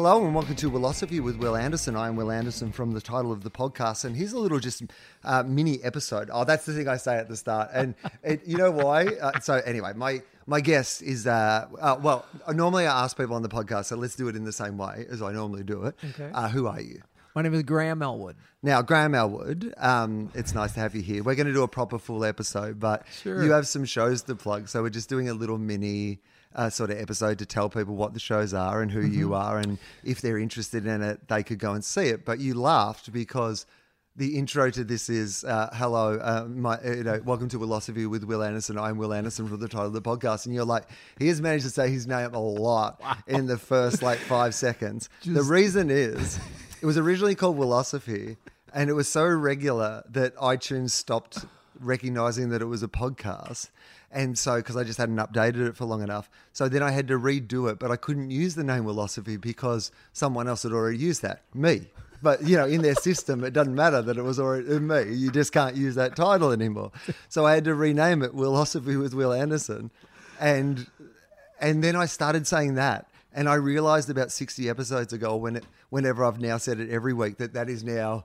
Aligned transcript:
Hello 0.00 0.24
and 0.24 0.32
welcome 0.32 0.54
to 0.54 0.70
Wilosophy 0.70 1.20
with 1.20 1.38
Wil 1.38 1.56
Anderson. 1.56 1.96
I 1.96 2.06
am 2.06 2.14
Wil 2.14 2.30
Anderson 2.30 2.70
from 2.70 2.92
the 2.92 3.00
title 3.00 3.32
of 3.32 3.42
the 3.42 3.50
podcast, 3.50 4.04
and 4.04 4.14
here's 4.14 4.32
a 4.32 4.38
little 4.38 4.60
just 4.60 4.84
uh, 5.24 5.42
mini 5.42 5.82
episode. 5.82 6.30
Oh, 6.32 6.44
that's 6.44 6.66
the 6.66 6.72
thing 6.72 6.86
I 6.86 6.98
say 6.98 7.16
at 7.16 7.28
the 7.28 7.36
start, 7.36 7.70
and 7.72 7.96
it, 8.22 8.46
you 8.46 8.56
know 8.56 8.70
why? 8.70 9.06
Uh, 9.06 9.40
so 9.40 9.54
anyway, 9.54 9.94
my 9.96 10.22
my 10.48 10.60
guess 10.60 11.00
is 11.02 11.26
uh, 11.26 11.66
uh, 11.80 11.96
well. 12.02 12.24
Normally 12.52 12.86
I 12.86 13.04
ask 13.04 13.16
people 13.16 13.36
on 13.36 13.42
the 13.42 13.48
podcast, 13.48 13.84
so 13.86 13.96
let's 13.96 14.16
do 14.16 14.26
it 14.28 14.34
in 14.34 14.44
the 14.44 14.52
same 14.52 14.78
way 14.78 15.06
as 15.10 15.20
I 15.22 15.30
normally 15.32 15.62
do 15.62 15.84
it. 15.84 15.94
Okay. 16.10 16.30
Uh, 16.32 16.48
who 16.48 16.66
are 16.66 16.80
you? 16.80 17.02
My 17.34 17.42
name 17.42 17.54
is 17.54 17.62
Graham 17.62 18.02
Elwood. 18.02 18.34
Now, 18.62 18.82
Graham 18.82 19.14
Elwood, 19.14 19.72
um, 19.76 20.30
it's 20.34 20.54
nice 20.54 20.72
to 20.72 20.80
have 20.80 20.96
you 20.96 21.02
here. 21.02 21.22
We're 21.22 21.36
going 21.36 21.46
to 21.46 21.52
do 21.52 21.62
a 21.62 21.68
proper 21.68 21.98
full 21.98 22.24
episode, 22.24 22.80
but 22.80 23.04
Sure. 23.22 23.44
you 23.44 23.52
have 23.52 23.68
some 23.68 23.84
shows 23.84 24.22
to 24.22 24.34
plug, 24.34 24.68
so 24.68 24.82
we're 24.82 24.90
just 24.90 25.08
doing 25.08 25.28
a 25.28 25.34
little 25.34 25.58
mini 25.58 26.18
uh, 26.56 26.70
sort 26.70 26.90
of 26.90 26.98
episode 26.98 27.38
to 27.38 27.46
tell 27.46 27.68
people 27.68 27.94
what 27.94 28.14
the 28.14 28.18
shows 28.18 28.54
are 28.54 28.80
and 28.82 28.90
who 28.90 29.02
Mm-hmm. 29.02 29.18
you 29.18 29.34
are, 29.34 29.58
and 29.58 29.78
if 30.02 30.20
they're 30.22 30.38
interested 30.38 30.86
in 30.86 31.02
it, 31.02 31.28
they 31.28 31.42
could 31.44 31.58
go 31.60 31.74
and 31.74 31.84
see 31.84 32.06
it. 32.08 32.24
But 32.24 32.40
you 32.40 32.54
laughed 32.54 33.12
because 33.12 33.66
the 34.18 34.36
intro 34.36 34.68
to 34.68 34.82
this 34.82 35.08
is 35.08 35.44
uh, 35.44 35.70
"Hello, 35.72 36.18
uh, 36.18 36.44
my, 36.48 36.74
uh, 36.78 36.90
you 36.90 37.04
know, 37.04 37.20
welcome 37.24 37.48
to 37.50 37.58
Wilosophy 37.58 38.10
with 38.10 38.24
Wil 38.24 38.42
Anderson. 38.42 38.76
I'm 38.76 38.98
Wil 38.98 39.14
Anderson 39.14 39.48
from 39.48 39.60
the 39.60 39.68
title 39.68 39.86
of 39.86 39.92
the 39.92 40.02
podcast." 40.02 40.44
And 40.44 40.54
you're 40.54 40.64
like, 40.64 40.84
he 41.18 41.28
has 41.28 41.40
managed 41.40 41.64
to 41.64 41.70
say 41.70 41.88
his 41.88 42.06
name 42.06 42.34
a 42.34 42.40
lot 42.40 43.00
in 43.28 43.46
the 43.46 43.56
first 43.56 44.02
like 44.02 44.18
five 44.18 44.56
seconds. 44.56 45.08
the 45.24 45.44
reason 45.44 45.88
is, 45.88 46.40
it 46.82 46.86
was 46.86 46.98
originally 46.98 47.36
called 47.36 47.56
Wilosophy, 47.56 48.36
and 48.74 48.90
it 48.90 48.94
was 48.94 49.08
so 49.08 49.24
regular 49.24 50.02
that 50.10 50.34
iTunes 50.36 50.90
stopped 50.90 51.46
recognizing 51.78 52.48
that 52.48 52.60
it 52.60 52.66
was 52.66 52.82
a 52.82 52.88
podcast. 52.88 53.70
And 54.10 54.36
so, 54.36 54.56
because 54.56 54.76
I 54.76 54.82
just 54.82 54.98
hadn't 54.98 55.18
updated 55.18 55.68
it 55.68 55.76
for 55.76 55.84
long 55.84 56.02
enough. 56.02 56.28
So 56.52 56.68
then 56.68 56.82
I 56.82 56.90
had 56.90 57.06
to 57.08 57.18
redo 57.18 57.70
it, 57.70 57.78
but 57.78 57.92
I 57.92 57.96
couldn't 57.96 58.30
use 58.30 58.56
the 58.56 58.64
name 58.64 58.84
Wilosophy 58.84 59.40
because 59.40 59.92
someone 60.12 60.48
else 60.48 60.64
had 60.64 60.72
already 60.72 60.98
used 60.98 61.22
that, 61.22 61.42
me. 61.54 61.88
But, 62.22 62.42
you 62.46 62.56
know, 62.56 62.66
in 62.66 62.82
their 62.82 62.94
system, 62.94 63.44
it 63.44 63.52
doesn't 63.52 63.74
matter 63.74 64.02
that 64.02 64.16
it 64.16 64.22
was 64.22 64.40
already 64.40 64.78
me. 64.78 65.14
You 65.14 65.30
just 65.30 65.52
can't 65.52 65.76
use 65.76 65.94
that 65.94 66.16
title 66.16 66.50
anymore. 66.50 66.90
So 67.28 67.46
I 67.46 67.54
had 67.54 67.64
to 67.64 67.74
rename 67.74 68.22
it 68.22 68.34
Wilosophy 68.34 69.00
with 69.00 69.14
Wil 69.14 69.32
Anderson. 69.32 69.90
And 70.40 70.86
and 71.60 71.82
then 71.82 71.96
I 71.96 72.06
started 72.06 72.46
saying 72.46 72.74
that. 72.74 73.08
And 73.32 73.48
I 73.48 73.54
realized 73.54 74.10
about 74.10 74.32
60 74.32 74.68
episodes 74.68 75.12
ago, 75.12 75.36
when 75.36 75.56
it, 75.56 75.64
whenever 75.90 76.24
I've 76.24 76.40
now 76.40 76.56
said 76.56 76.80
it 76.80 76.90
every 76.90 77.12
week, 77.12 77.36
that 77.38 77.52
that 77.54 77.68
is 77.68 77.84
now 77.84 78.24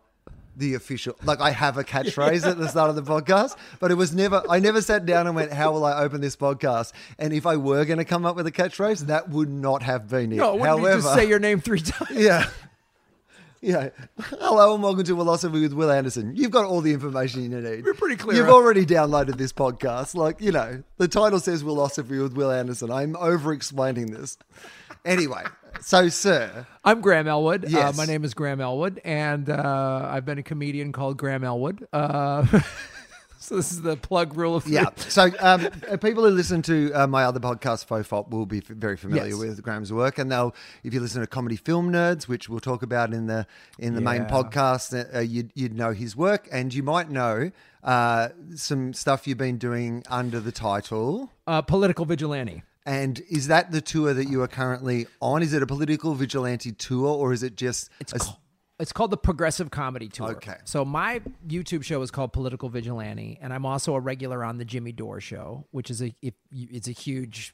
the 0.55 0.75
official. 0.75 1.15
Like 1.23 1.41
I 1.41 1.51
have 1.51 1.77
a 1.77 1.83
catchphrase 1.83 2.47
at 2.49 2.57
the 2.57 2.67
start 2.67 2.89
of 2.89 2.95
the 2.95 3.03
podcast, 3.03 3.55
but 3.79 3.91
it 3.91 3.95
was 3.95 4.13
never. 4.15 4.41
I 4.49 4.59
never 4.59 4.81
sat 4.81 5.05
down 5.05 5.27
and 5.27 5.35
went, 5.35 5.51
"How 5.51 5.71
will 5.71 5.83
I 5.85 5.99
open 6.03 6.21
this 6.21 6.35
podcast?" 6.35 6.93
And 7.19 7.33
if 7.33 7.45
I 7.45 7.57
were 7.57 7.85
going 7.85 7.97
to 7.97 8.05
come 8.05 8.25
up 8.25 8.35
with 8.35 8.47
a 8.47 8.51
catchphrase, 8.51 9.07
that 9.07 9.29
would 9.29 9.49
not 9.49 9.83
have 9.83 10.07
been 10.09 10.31
it. 10.31 10.37
No, 10.37 10.55
you 10.55 10.63
However, 10.63 11.01
just 11.01 11.13
say 11.15 11.27
your 11.27 11.39
name 11.39 11.59
three 11.59 11.79
times? 11.81 12.11
yeah. 12.11 12.49
Yeah. 13.63 13.91
Hello 14.19 14.73
and 14.73 14.83
welcome 14.83 15.05
to 15.05 15.15
Wilosophy 15.15 15.61
with 15.61 15.71
Wil 15.71 15.89
Anderson. 15.89 16.35
You've 16.35 16.51
got 16.51 16.65
all 16.65 16.81
the 16.81 16.91
information 16.91 17.49
you 17.49 17.61
need. 17.61 17.85
We're 17.85 17.93
pretty 17.93 18.17
clear, 18.17 18.35
You've 18.35 18.49
already 18.49 18.85
downloaded 18.85 19.37
this 19.37 19.53
podcast. 19.53 20.15
Like, 20.15 20.41
you 20.41 20.51
know, 20.51 20.83
the 20.97 21.07
title 21.07 21.39
says 21.39 21.63
Wilosophy 21.63 22.21
with 22.21 22.33
Wil 22.33 22.51
Anderson. 22.51 22.91
I'm 22.91 23.15
over 23.15 23.53
explaining 23.53 24.11
this. 24.11 24.37
Anyway, 25.05 25.43
so, 25.79 26.09
sir, 26.09 26.67
I'm 26.83 26.99
Graham 26.99 27.25
Elwood. 27.25 27.69
Yes. 27.69 27.93
Uh, 27.93 27.95
my 27.95 28.05
name 28.05 28.25
is 28.25 28.33
Graham 28.33 28.59
Elwood, 28.59 28.99
and 29.05 29.49
uh, 29.49 30.09
I've 30.11 30.25
been 30.25 30.39
a 30.39 30.43
comedian 30.43 30.91
called 30.91 31.15
Graham 31.15 31.45
Elwood. 31.45 31.87
Uh, 31.93 32.45
so 33.47 33.55
this 33.57 33.71
is 33.71 33.81
the 33.81 33.95
plug 33.97 34.37
rule 34.37 34.55
of 34.55 34.67
yeah. 34.67 34.85
So, 34.97 35.29
um, 35.39 35.67
people 35.99 36.23
who 36.23 36.29
listen 36.29 36.61
to 36.63 36.91
uh, 36.93 37.07
my 37.07 37.23
other 37.25 37.39
podcast, 37.39 37.87
TOFOP, 37.87 38.29
will 38.29 38.45
be 38.45 38.59
f- 38.59 38.65
very 38.67 38.97
familiar 38.97 39.31
Yes. 39.31 39.37
with 39.37 39.61
Graham's 39.63 39.91
work, 39.91 40.17
and 40.17 40.31
they'll, 40.31 40.55
if 40.83 40.93
you 40.93 40.99
listen 40.99 41.21
to 41.21 41.27
Comedy 41.27 41.55
Film 41.55 41.91
Nerds, 41.91 42.27
which 42.27 42.47
we'll 42.49 42.59
talk 42.61 42.83
about 42.83 43.13
in 43.13 43.27
the 43.27 43.45
in 43.77 43.95
the 43.95 44.01
main 44.01 44.23
podcast, 44.25 45.13
uh, 45.15 45.19
you'd, 45.19 45.51
you'd 45.55 45.75
know 45.75 45.91
his 45.91 46.15
work, 46.15 46.47
and 46.51 46.73
you 46.73 46.83
might 46.83 47.09
know 47.09 47.51
uh, 47.83 48.29
some 48.55 48.93
stuff 48.93 49.27
you've 49.27 49.37
been 49.37 49.57
doing 49.57 50.03
under 50.09 50.39
the 50.39 50.51
title. 50.51 51.29
uh, 51.47 51.61
political 51.61 52.05
vigilante. 52.05 52.63
And 52.85 53.21
is 53.29 53.47
that 53.47 53.71
the 53.71 53.79
tour 53.79 54.13
that 54.13 54.27
you 54.27 54.41
are 54.41 54.47
currently 54.47 55.07
on? 55.21 55.41
Is 55.41 55.53
it 55.53 55.63
a 55.63 55.65
political 55.67 56.15
vigilante 56.15 56.71
tour, 56.73 57.07
or 57.07 57.31
is 57.33 57.41
it 57.43 57.55
just 57.55 57.89
It's 57.99 58.13
a- 58.13 58.35
it's 58.79 58.91
called 58.91 59.11
the 59.11 59.17
Progressive 59.17 59.69
Comedy 59.71 60.09
Tour. 60.09 60.31
Okay. 60.31 60.55
So 60.65 60.83
my 60.83 61.21
YouTube 61.47 61.83
show 61.83 62.01
is 62.01 62.11
called 62.11 62.33
Political 62.33 62.69
Vigilante, 62.69 63.37
and 63.41 63.53
I'm 63.53 63.65
also 63.65 63.95
a 63.95 63.99
regular 63.99 64.43
on 64.43 64.57
the 64.57 64.65
Jimmy 64.65 64.91
Dore 64.91 65.21
Show, 65.21 65.65
which 65.71 65.89
is 65.91 66.01
a 66.01 66.13
it, 66.21 66.33
it's 66.51 66.87
a 66.87 66.91
huge 66.91 67.53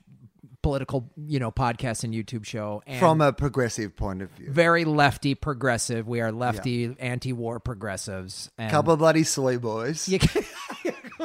political 0.62 1.10
you 1.16 1.40
know 1.40 1.52
podcast 1.52 2.04
and 2.04 2.14
YouTube 2.14 2.46
show. 2.46 2.82
And 2.88 3.00
from 3.00 3.22
a 3.22 3.32
progressive 3.34 3.96
point 3.96 4.22
of 4.22 4.30
view? 4.32 4.52
very 4.52 4.86
lefty 4.86 5.36
progressive. 5.36 6.08
We 6.08 6.22
are 6.22 6.32
lefty 6.32 6.96
anti-war 7.00 7.60
progressives. 7.60 8.50
And 8.58 8.72
Couple 8.72 8.94
of 8.94 9.00
bloody 9.00 9.24
soy 9.24 9.58
boys 9.58 10.08
You 10.08 10.20
can- 10.20 10.44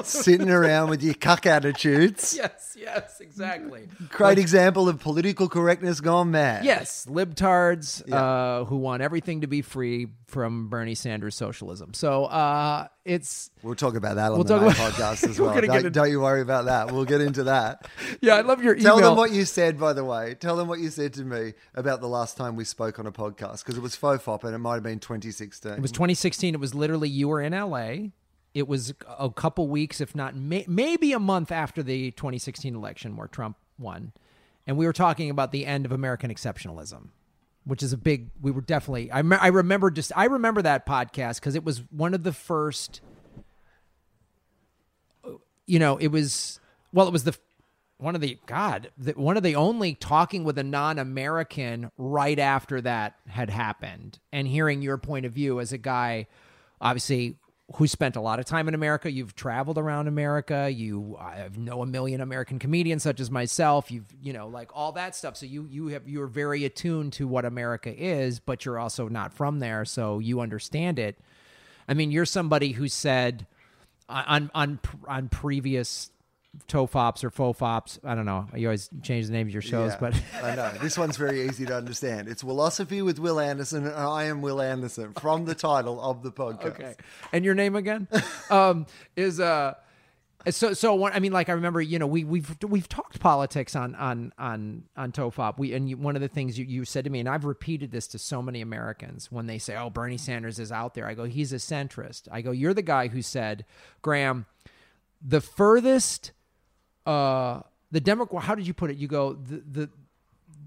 sitting 0.06 0.50
around 0.50 0.90
with 0.90 1.02
your 1.02 1.14
cuck 1.14 1.46
attitudes. 1.46 2.34
yes, 2.36 2.76
yes, 2.78 3.20
exactly. 3.20 3.88
Great 4.10 4.38
example 4.38 4.88
of 4.88 5.00
political 5.00 5.48
correctness 5.48 6.00
gone 6.00 6.30
mad. 6.30 6.64
Yes, 6.64 7.06
libtards 7.08 8.02
uh, 8.12 8.64
who 8.64 8.76
want 8.76 9.02
everything 9.02 9.40
to 9.42 9.46
be 9.46 9.62
free 9.62 10.08
from 10.26 10.68
Bernie 10.68 10.94
Sanders 10.94 11.34
socialism. 11.36 11.94
So 11.94 12.24
uh, 12.24 12.88
it's 13.04 13.50
We'll 13.62 13.74
talk 13.74 13.94
about 13.94 14.16
that 14.16 14.32
on 14.32 14.38
We'll 14.38 14.44
the 14.44 14.56
about- 14.56 14.72
podcast 14.74 15.28
as 15.28 15.38
well. 15.38 15.54
Don't, 15.60 15.86
in- 15.86 15.92
don't 15.92 16.10
you 16.10 16.20
worry 16.20 16.40
about 16.40 16.64
that. 16.66 16.90
We'll 16.90 17.04
get 17.04 17.20
into 17.20 17.44
that. 17.44 17.86
yeah. 18.20 18.34
I 18.34 18.40
love 18.40 18.62
your 18.62 18.74
email. 18.74 18.98
Tell 18.98 19.08
them 19.10 19.16
what 19.16 19.30
you 19.30 19.44
said, 19.44 19.78
by 19.78 19.92
the 19.92 20.04
way. 20.04 20.34
Tell 20.34 20.56
them 20.56 20.66
what 20.68 20.80
you 20.80 20.90
said 20.90 21.14
to 21.14 21.24
me 21.24 21.54
about 21.74 22.00
the 22.00 22.08
last 22.08 22.36
time 22.36 22.56
we 22.56 22.64
spoke 22.64 22.98
on 22.98 23.06
a 23.06 23.12
podcast 23.12 23.60
because 23.64 23.76
it 23.76 23.82
was 23.82 23.96
TOFOP 23.96 24.44
and 24.44 24.54
it 24.54 24.58
might 24.58 24.74
have 24.74 24.82
been 24.82 24.98
2016. 24.98 25.72
It 25.72 25.80
was 25.80 25.92
2016. 25.92 26.54
It 26.54 26.60
was 26.60 26.74
literally 26.74 27.08
you 27.08 27.28
were 27.28 27.40
in 27.40 27.52
LA. 27.52 28.08
It 28.54 28.68
was 28.68 28.94
a 29.18 29.28
couple 29.30 29.66
weeks, 29.66 30.00
if 30.00 30.14
not 30.14 30.36
may, 30.36 30.64
maybe 30.68 31.12
a 31.12 31.18
month 31.18 31.50
after 31.50 31.82
the 31.82 32.12
2016 32.12 32.74
election 32.74 33.16
where 33.16 33.26
Trump 33.26 33.56
won. 33.78 34.12
And 34.66 34.76
we 34.76 34.86
were 34.86 34.92
talking 34.92 35.28
about 35.28 35.50
the 35.52 35.66
end 35.66 35.84
of 35.84 35.92
American 35.92 36.32
exceptionalism, 36.32 37.08
which 37.64 37.82
is 37.82 37.92
a 37.92 37.96
big, 37.96 38.30
we 38.40 38.52
were 38.52 38.60
definitely, 38.60 39.12
I, 39.12 39.22
me- 39.22 39.36
I 39.38 39.48
remember 39.48 39.90
just, 39.90 40.12
I 40.16 40.26
remember 40.26 40.62
that 40.62 40.86
podcast 40.86 41.40
because 41.40 41.56
it 41.56 41.64
was 41.64 41.82
one 41.90 42.14
of 42.14 42.22
the 42.22 42.32
first, 42.32 43.00
you 45.66 45.78
know, 45.80 45.96
it 45.96 46.08
was, 46.08 46.60
well, 46.92 47.08
it 47.08 47.12
was 47.12 47.24
the, 47.24 47.36
one 47.98 48.14
of 48.14 48.20
the, 48.20 48.38
God, 48.46 48.90
the, 48.96 49.12
one 49.12 49.36
of 49.36 49.42
the 49.42 49.56
only 49.56 49.94
talking 49.94 50.44
with 50.44 50.58
a 50.58 50.64
non 50.64 50.98
American 50.98 51.90
right 51.98 52.38
after 52.38 52.80
that 52.80 53.16
had 53.26 53.50
happened 53.50 54.18
and 54.32 54.46
hearing 54.46 54.80
your 54.80 54.98
point 54.98 55.26
of 55.26 55.32
view 55.32 55.60
as 55.60 55.72
a 55.72 55.78
guy, 55.78 56.26
obviously, 56.80 57.36
who 57.76 57.86
spent 57.86 58.14
a 58.14 58.20
lot 58.20 58.38
of 58.38 58.44
time 58.44 58.68
in 58.68 58.74
America. 58.74 59.10
You've 59.10 59.34
traveled 59.34 59.78
around 59.78 60.06
America. 60.06 60.70
You 60.70 61.16
I 61.18 61.48
know 61.56 61.82
a 61.82 61.86
million 61.86 62.20
American 62.20 62.58
comedians 62.58 63.02
such 63.02 63.20
as 63.20 63.30
myself. 63.30 63.90
You've 63.90 64.06
you 64.22 64.32
know 64.32 64.48
like 64.48 64.70
all 64.74 64.92
that 64.92 65.16
stuff. 65.16 65.36
So 65.36 65.46
you 65.46 65.66
you 65.70 65.88
have 65.88 66.08
you're 66.08 66.26
very 66.26 66.64
attuned 66.64 67.14
to 67.14 67.26
what 67.26 67.44
America 67.44 67.94
is, 67.94 68.38
but 68.38 68.64
you're 68.64 68.78
also 68.78 69.08
not 69.08 69.32
from 69.32 69.60
there, 69.60 69.84
so 69.84 70.18
you 70.18 70.40
understand 70.40 70.98
it. 70.98 71.18
I 71.88 71.94
mean, 71.94 72.10
you're 72.10 72.26
somebody 72.26 72.72
who 72.72 72.88
said 72.88 73.46
on 74.08 74.50
on 74.54 74.78
on 75.08 75.28
previous 75.28 76.10
tofops 76.68 77.24
or 77.24 77.30
faux 77.30 77.58
fofops. 77.58 77.98
I 78.04 78.14
don't 78.14 78.26
know. 78.26 78.46
You 78.54 78.68
always 78.68 78.88
change 79.02 79.26
the 79.26 79.32
names 79.32 79.48
of 79.48 79.54
your 79.54 79.62
shows, 79.62 79.92
Yeah, 79.92 79.98
but 80.00 80.22
I 80.42 80.54
know. 80.54 80.72
This 80.80 80.98
one's 80.98 81.16
very 81.16 81.46
easy 81.48 81.66
to 81.66 81.76
understand. 81.76 82.28
It's 82.28 82.42
Wilosophy 82.42 83.04
with 83.04 83.18
Wil 83.18 83.40
Anderson, 83.40 83.86
and 83.86 83.94
I 83.94 84.24
am 84.24 84.42
Wil 84.42 84.60
Anderson 84.60 85.12
from 85.14 85.44
the 85.44 85.54
title 85.54 86.00
of 86.00 86.22
the 86.22 86.32
podcast. 86.32 86.66
Okay. 86.66 86.94
And 87.32 87.44
your 87.44 87.54
name 87.54 87.76
again? 87.76 88.08
um, 88.50 88.86
is 89.16 89.40
uh 89.40 89.74
so 90.50 90.74
so 90.74 90.94
one, 90.94 91.12
I 91.12 91.20
mean 91.20 91.32
like 91.32 91.48
I 91.48 91.52
remember 91.52 91.80
you 91.80 91.98
know 91.98 92.06
we 92.06 92.22
we've 92.24 92.54
we've 92.62 92.88
talked 92.88 93.18
politics 93.18 93.74
on 93.74 93.94
on 93.94 94.32
on 94.38 94.84
on 94.96 95.10
Tofop 95.12 95.58
we 95.58 95.72
and 95.72 95.88
you, 95.88 95.96
one 95.96 96.16
of 96.16 96.22
the 96.22 96.28
things 96.28 96.58
you, 96.58 96.66
you 96.66 96.84
said 96.84 97.04
to 97.04 97.10
me 97.10 97.20
and 97.20 97.28
I've 97.28 97.46
repeated 97.46 97.90
this 97.90 98.06
to 98.08 98.18
so 98.18 98.42
many 98.42 98.60
Americans 98.60 99.32
when 99.32 99.46
they 99.46 99.56
say 99.58 99.74
oh 99.76 99.88
Bernie 99.88 100.18
Sanders 100.18 100.58
is 100.58 100.70
out 100.70 100.92
there 100.94 101.06
I 101.06 101.14
go 101.14 101.24
he's 101.24 101.52
a 101.54 101.56
centrist 101.56 102.28
I 102.30 102.42
go 102.42 102.50
you're 102.50 102.74
the 102.74 102.82
guy 102.82 103.08
who 103.08 103.22
said 103.22 103.64
Graham 104.02 104.44
the 105.26 105.40
furthest 105.40 106.32
uh 107.06 107.60
the 107.92 108.00
Democrat 108.00 108.42
how 108.44 108.54
did 108.54 108.66
you 108.66 108.74
put 108.74 108.90
it 108.90 108.96
you 108.96 109.06
go 109.08 109.34
the 109.34 109.62
the 109.70 109.90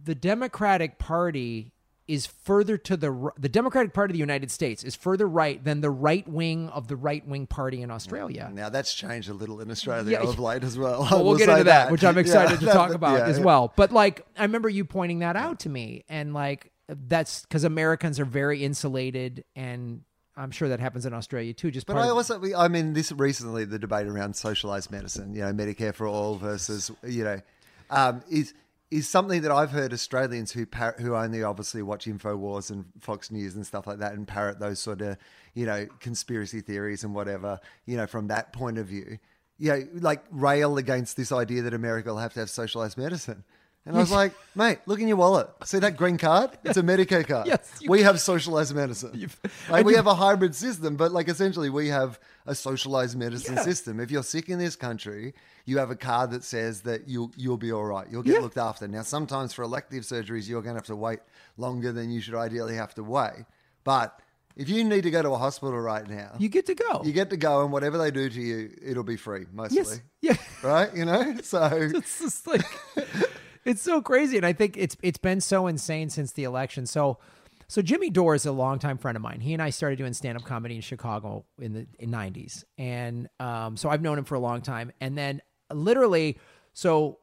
the 0.06 0.16
Democratic 0.16 0.98
Party 1.00 1.74
is 2.07 2.25
further 2.25 2.78
to 2.78 2.95
the 2.95 3.31
the 3.38 3.50
Democratic 3.50 3.92
Party 3.94 4.12
of 4.12 4.13
the 4.13 4.19
United 4.19 4.50
States 4.50 4.81
is 4.84 4.95
further 4.95 5.28
right 5.28 5.62
than 5.63 5.81
the 5.81 5.89
right 5.89 6.25
wing 6.25 6.69
of 6.69 6.88
the 6.88 6.95
right 6.95 7.28
wing 7.28 7.45
party 7.45 7.81
in 7.81 7.92
Australia. 7.92 8.50
Now 8.54 8.69
that's 8.69 8.94
changed 8.94 9.28
a 9.30 9.34
little 9.34 9.60
in 9.60 9.69
Australia 9.69 10.12
Yeah. 10.12 10.30
of 10.30 10.39
late 10.39 10.63
as 10.63 10.78
well. 10.78 11.01
Well, 11.01 11.10
we'll 11.24 11.31
will 11.34 11.38
get 11.38 11.50
into 11.50 11.66
that, 11.66 11.92
which 11.92 12.06
I'm 12.06 12.16
Yeah, 12.19 12.22
excited 12.22 12.60
to 12.60 12.66
that- 12.68 12.74
talk 12.80 12.90
that- 12.90 12.95
about 12.95 13.19
yeah, 13.19 13.25
as 13.25 13.40
yeah. 13.40 13.44
well. 13.44 13.74
But 13.75 13.92
like, 13.92 14.25
I 14.38 14.44
remember 14.44 14.69
you 14.69 14.86
pointing 14.86 15.19
that 15.19 15.36
out 15.36 15.60
to 15.62 15.69
me, 15.69 16.06
and 16.07 16.33
like, 16.33 16.72
that's 16.88 17.42
because 17.42 17.66
Americans 17.66 18.22
are 18.22 18.25
very 18.25 18.63
insulated, 18.63 19.44
and 19.57 20.04
I'm 20.38 20.51
sure 20.51 20.69
that 20.69 20.80
happens 20.80 21.06
in 21.06 21.13
Australia 21.13 21.54
too. 21.54 21.72
Just 21.72 21.88
But 21.88 21.98
I 21.98 22.10
also, 22.10 22.42
I 22.56 22.68
mean, 22.68 22.94
this 22.94 23.12
recently 23.12 23.66
the 23.66 23.80
debate 23.80 24.07
around 24.07 24.36
socialized 24.36 24.92
medicine, 24.92 25.34
you 25.34 25.42
know, 25.42 25.51
Medicare 25.51 25.94
for 25.94 26.07
all 26.07 26.36
versus, 26.36 26.92
you 27.04 27.24
know, 27.24 27.42
um, 27.89 28.24
is 28.30 28.54
is 28.89 29.10
something 29.10 29.42
that 29.42 29.51
I've 29.51 29.72
heard 29.72 29.92
Australians 29.92 30.51
who 30.51 30.66
par- 30.66 30.95
who 31.00 31.16
only 31.16 31.44
obviously 31.44 31.81
watch 31.81 32.06
Infowars 32.06 32.69
and 32.69 32.86
Fox 33.00 33.31
News 33.31 33.56
and 33.56 33.66
stuff 33.66 33.88
like 33.88 33.98
that 34.00 34.13
and 34.13 34.28
parrot 34.28 34.60
those 34.60 34.80
sort 34.80 35.01
of, 35.01 35.18
you 35.56 35.66
know, 35.66 35.88
conspiracy 36.00 36.62
theories 36.62 37.04
and 37.04 37.13
whatever, 37.13 37.60
you 37.86 37.98
know, 37.98 38.07
from 38.07 38.28
that 38.28 38.54
point 38.54 38.78
of 38.78 38.86
view, 38.86 39.18
you 39.57 39.72
know, 39.72 39.88
like 39.95 40.24
rail 40.31 40.78
against 40.78 41.18
this 41.18 41.31
idea 41.31 41.63
that 41.63 41.74
America 41.74 42.10
will 42.10 42.19
have 42.19 42.33
to 42.33 42.40
have 42.40 42.50
socialized 42.50 42.98
medicine. 42.98 43.44
And 43.88 43.95
I 43.95 44.00
was 44.00 44.12
like, 44.12 44.34
mate, 44.54 44.80
look 44.86 45.00
in 45.00 45.07
your 45.07 45.16
wallet. 45.18 45.48
See 45.63 45.80
that 45.80 45.95
green 45.95 46.18
card? 46.18 46.51
It's 46.66 46.75
a 46.78 46.81
Medicare 46.92 47.25
card. 47.25 47.48
Yes, 47.48 47.78
you- 47.81 47.89
we 47.89 48.01
have 48.04 48.19
socialized 48.19 48.75
medicine. 48.75 49.30
Like 49.69 49.86
we 49.86 49.95
have 49.95 50.07
a 50.07 50.13
hybrid 50.16 50.54
system, 50.56 50.98
but 50.98 51.12
like 51.13 51.30
essentially 51.30 51.69
we 51.69 51.88
have 51.88 52.19
a 52.45 52.54
socialized 52.54 53.18
medicine 53.18 53.56
Yeah. 53.56 53.63
system. 53.63 54.00
If 54.00 54.12
you're 54.12 54.24
sick 54.24 54.50
in 54.50 54.60
this 54.60 54.75
country, 54.75 55.34
you 55.66 55.78
have 55.78 55.89
a 55.89 55.95
card 55.95 56.31
that 56.31 56.44
says 56.44 56.81
that 56.81 57.07
you'll 57.07 57.31
you'll 57.38 57.57
be 57.57 57.72
all 57.72 57.86
right. 57.86 58.07
You'll 58.12 58.24
get 58.24 58.36
Yeah. 58.36 58.39
looked 58.42 58.57
after. 58.57 58.88
Now, 58.88 59.04
sometimes 59.04 59.54
for 59.54 59.63
elective 59.63 60.04
surgeries, 60.04 60.48
you're 60.50 60.62
going 60.62 60.75
to 60.75 60.80
have 60.80 60.86
to 60.88 60.95
wait 60.95 61.19
longer 61.57 61.92
than 61.94 62.10
you 62.10 62.19
should 62.22 62.36
ideally 62.36 62.75
have 62.75 62.94
to 62.95 63.04
wait. 63.04 63.45
But 63.86 64.19
if 64.57 64.69
you 64.69 64.83
need 64.83 65.04
to 65.04 65.12
go 65.12 65.22
to 65.22 65.30
a 65.31 65.38
hospital 65.38 65.80
right 65.80 66.07
now, 66.10 66.31
you 66.40 66.50
get 66.50 66.66
to 66.66 66.75
go. 66.75 67.01
you 67.04 67.13
get 67.13 67.30
to 67.30 67.38
go, 67.38 67.62
and 67.63 67.72
whatever 67.72 67.98
they 67.98 68.12
do 68.12 68.28
to 68.30 68.42
you, 68.42 68.72
it'll 68.81 69.04
be 69.04 69.16
free 69.18 69.45
mostly. 69.54 69.78
yes, 69.78 70.01
yeah. 70.22 70.36
Right? 70.63 70.94
You 70.95 71.06
know. 71.06 71.36
So 71.44 71.63
it's 71.72 72.19
just 72.19 72.48
like 72.48 72.66
it's 73.68 73.81
so 73.81 74.02
crazy 74.02 74.38
and 74.38 74.46
i 74.46 74.54
think 74.54 74.75
it's 74.78 74.98
it's 75.04 75.18
been 75.18 75.42
so 75.42 75.68
insane 75.68 76.10
since 76.10 76.31
the 76.31 76.44
election. 76.44 76.86
So 76.86 77.19
so 77.68 77.81
jimmy 77.81 78.10
dore 78.10 78.34
is 78.34 78.46
a 78.46 78.52
longtime 78.52 78.98
friend 78.98 79.16
of 79.16 79.22
mine. 79.22 79.42
He 79.42 79.54
and 79.54 79.62
i 79.62 79.69
started 79.69 79.98
doing 79.98 80.14
stand-up 80.14 80.46
comedy 80.46 80.75
in 80.75 80.81
chicago 80.81 81.46
in 81.60 81.74
the 81.74 81.88
in 82.00 82.10
90s 82.10 82.64
and 82.78 83.30
um, 83.40 83.78
so 83.78 83.90
i've 83.90 84.02
known 84.02 84.18
him 84.18 84.25
for 84.25 84.36
a 84.36 84.40
long 84.40 84.62
time. 84.62 84.92
And 85.02 85.18
then 85.18 85.42
literally 85.72 86.40
so 86.74 87.19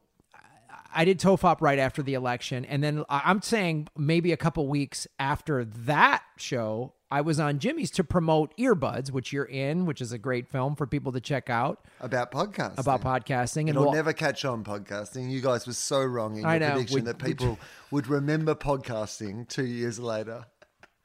I 0.95 1.05
did 1.05 1.19
TOFOP 1.19 1.61
right 1.61 1.79
after 1.79 2.03
the 2.03 2.15
election. 2.15 2.65
And 2.65 2.83
then 2.83 3.05
I'm 3.09 3.43
saying 3.43 3.89
maybe 3.97 4.31
a 4.33 4.37
couple 4.37 4.67
weeks 4.69 5.09
after 5.19 5.65
that 5.65 6.23
show, 6.37 6.95
I 7.15 7.21
was 7.21 7.39
on 7.39 7.61
Jimmy's 7.61 7.93
to 7.93 8.03
promote 8.03 8.53
Earbuds, 8.59 9.13
which 9.13 9.33
you're 9.33 9.45
in, 9.45 9.87
which 9.87 10.01
is 10.01 10.11
a 10.11 10.19
great 10.19 10.49
film 10.49 10.75
for 10.75 10.85
people 10.85 11.13
to 11.13 11.21
check 11.21 11.49
out 11.49 11.85
about 12.01 12.33
podcasting. 12.33 12.79
about 12.81 13.03
podcasting. 13.03 13.61
And 13.61 13.69
It'll 13.71 13.85
we'll- 13.85 13.93
never 13.93 14.13
catch 14.13 14.45
on 14.45 14.65
podcasting. 14.65 15.31
You 15.31 15.41
guys 15.41 15.65
were 15.65 15.75
so 15.75 16.03
wrong 16.03 16.37
in 16.37 16.43
your 16.43 16.59
know. 16.59 16.73
prediction 16.73 16.95
We- 16.97 17.01
that 17.03 17.23
we- 17.23 17.29
people 17.29 17.59
would 17.93 18.09
remember 18.09 18.57
podcasting 18.57 19.49
two 19.49 19.65
years 19.65 20.01
later. 20.01 20.47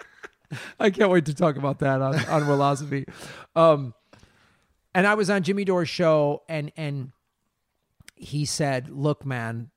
I 0.80 0.90
can't 0.90 1.12
wait 1.12 1.26
to 1.26 1.36
talk 1.36 1.58
about 1.58 1.78
that 1.80 2.02
on, 2.02 2.16
on 2.26 2.42
Wilosophy. 2.46 3.08
Um, 3.56 3.94
and 4.96 5.06
I 5.06 5.14
was 5.14 5.30
on 5.30 5.44
Jimmy 5.44 5.64
Dore's 5.64 5.90
show, 5.90 6.42
and 6.50 6.72
and 6.76 7.12
he 8.16 8.46
said, 8.46 8.90
"Look, 8.90 9.28
man," 9.28 9.70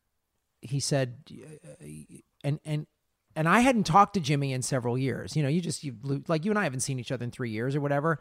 he 0.63 0.81
said, 0.81 1.19
uh, 1.31 1.85
and 2.43 2.59
and 2.65 2.87
and 3.35 3.49
I 3.49 3.61
hadn't 3.61 3.85
talked 3.85 4.15
to 4.15 4.21
Jimmy 4.21 4.53
in 4.53 4.63
several 4.63 4.97
years. 4.99 5.37
You 5.37 5.43
know, 5.43 5.49
you 5.49 5.61
just 5.61 5.85
you 5.85 5.97
like 6.29 6.45
you 6.45 6.51
and 6.51 6.59
I 6.59 6.65
haven't 6.65 6.81
seen 6.81 6.99
each 6.99 7.13
other 7.13 7.25
in 7.25 7.31
three 7.31 7.51
years 7.51 7.75
or 7.77 7.81
whatever. 7.81 8.19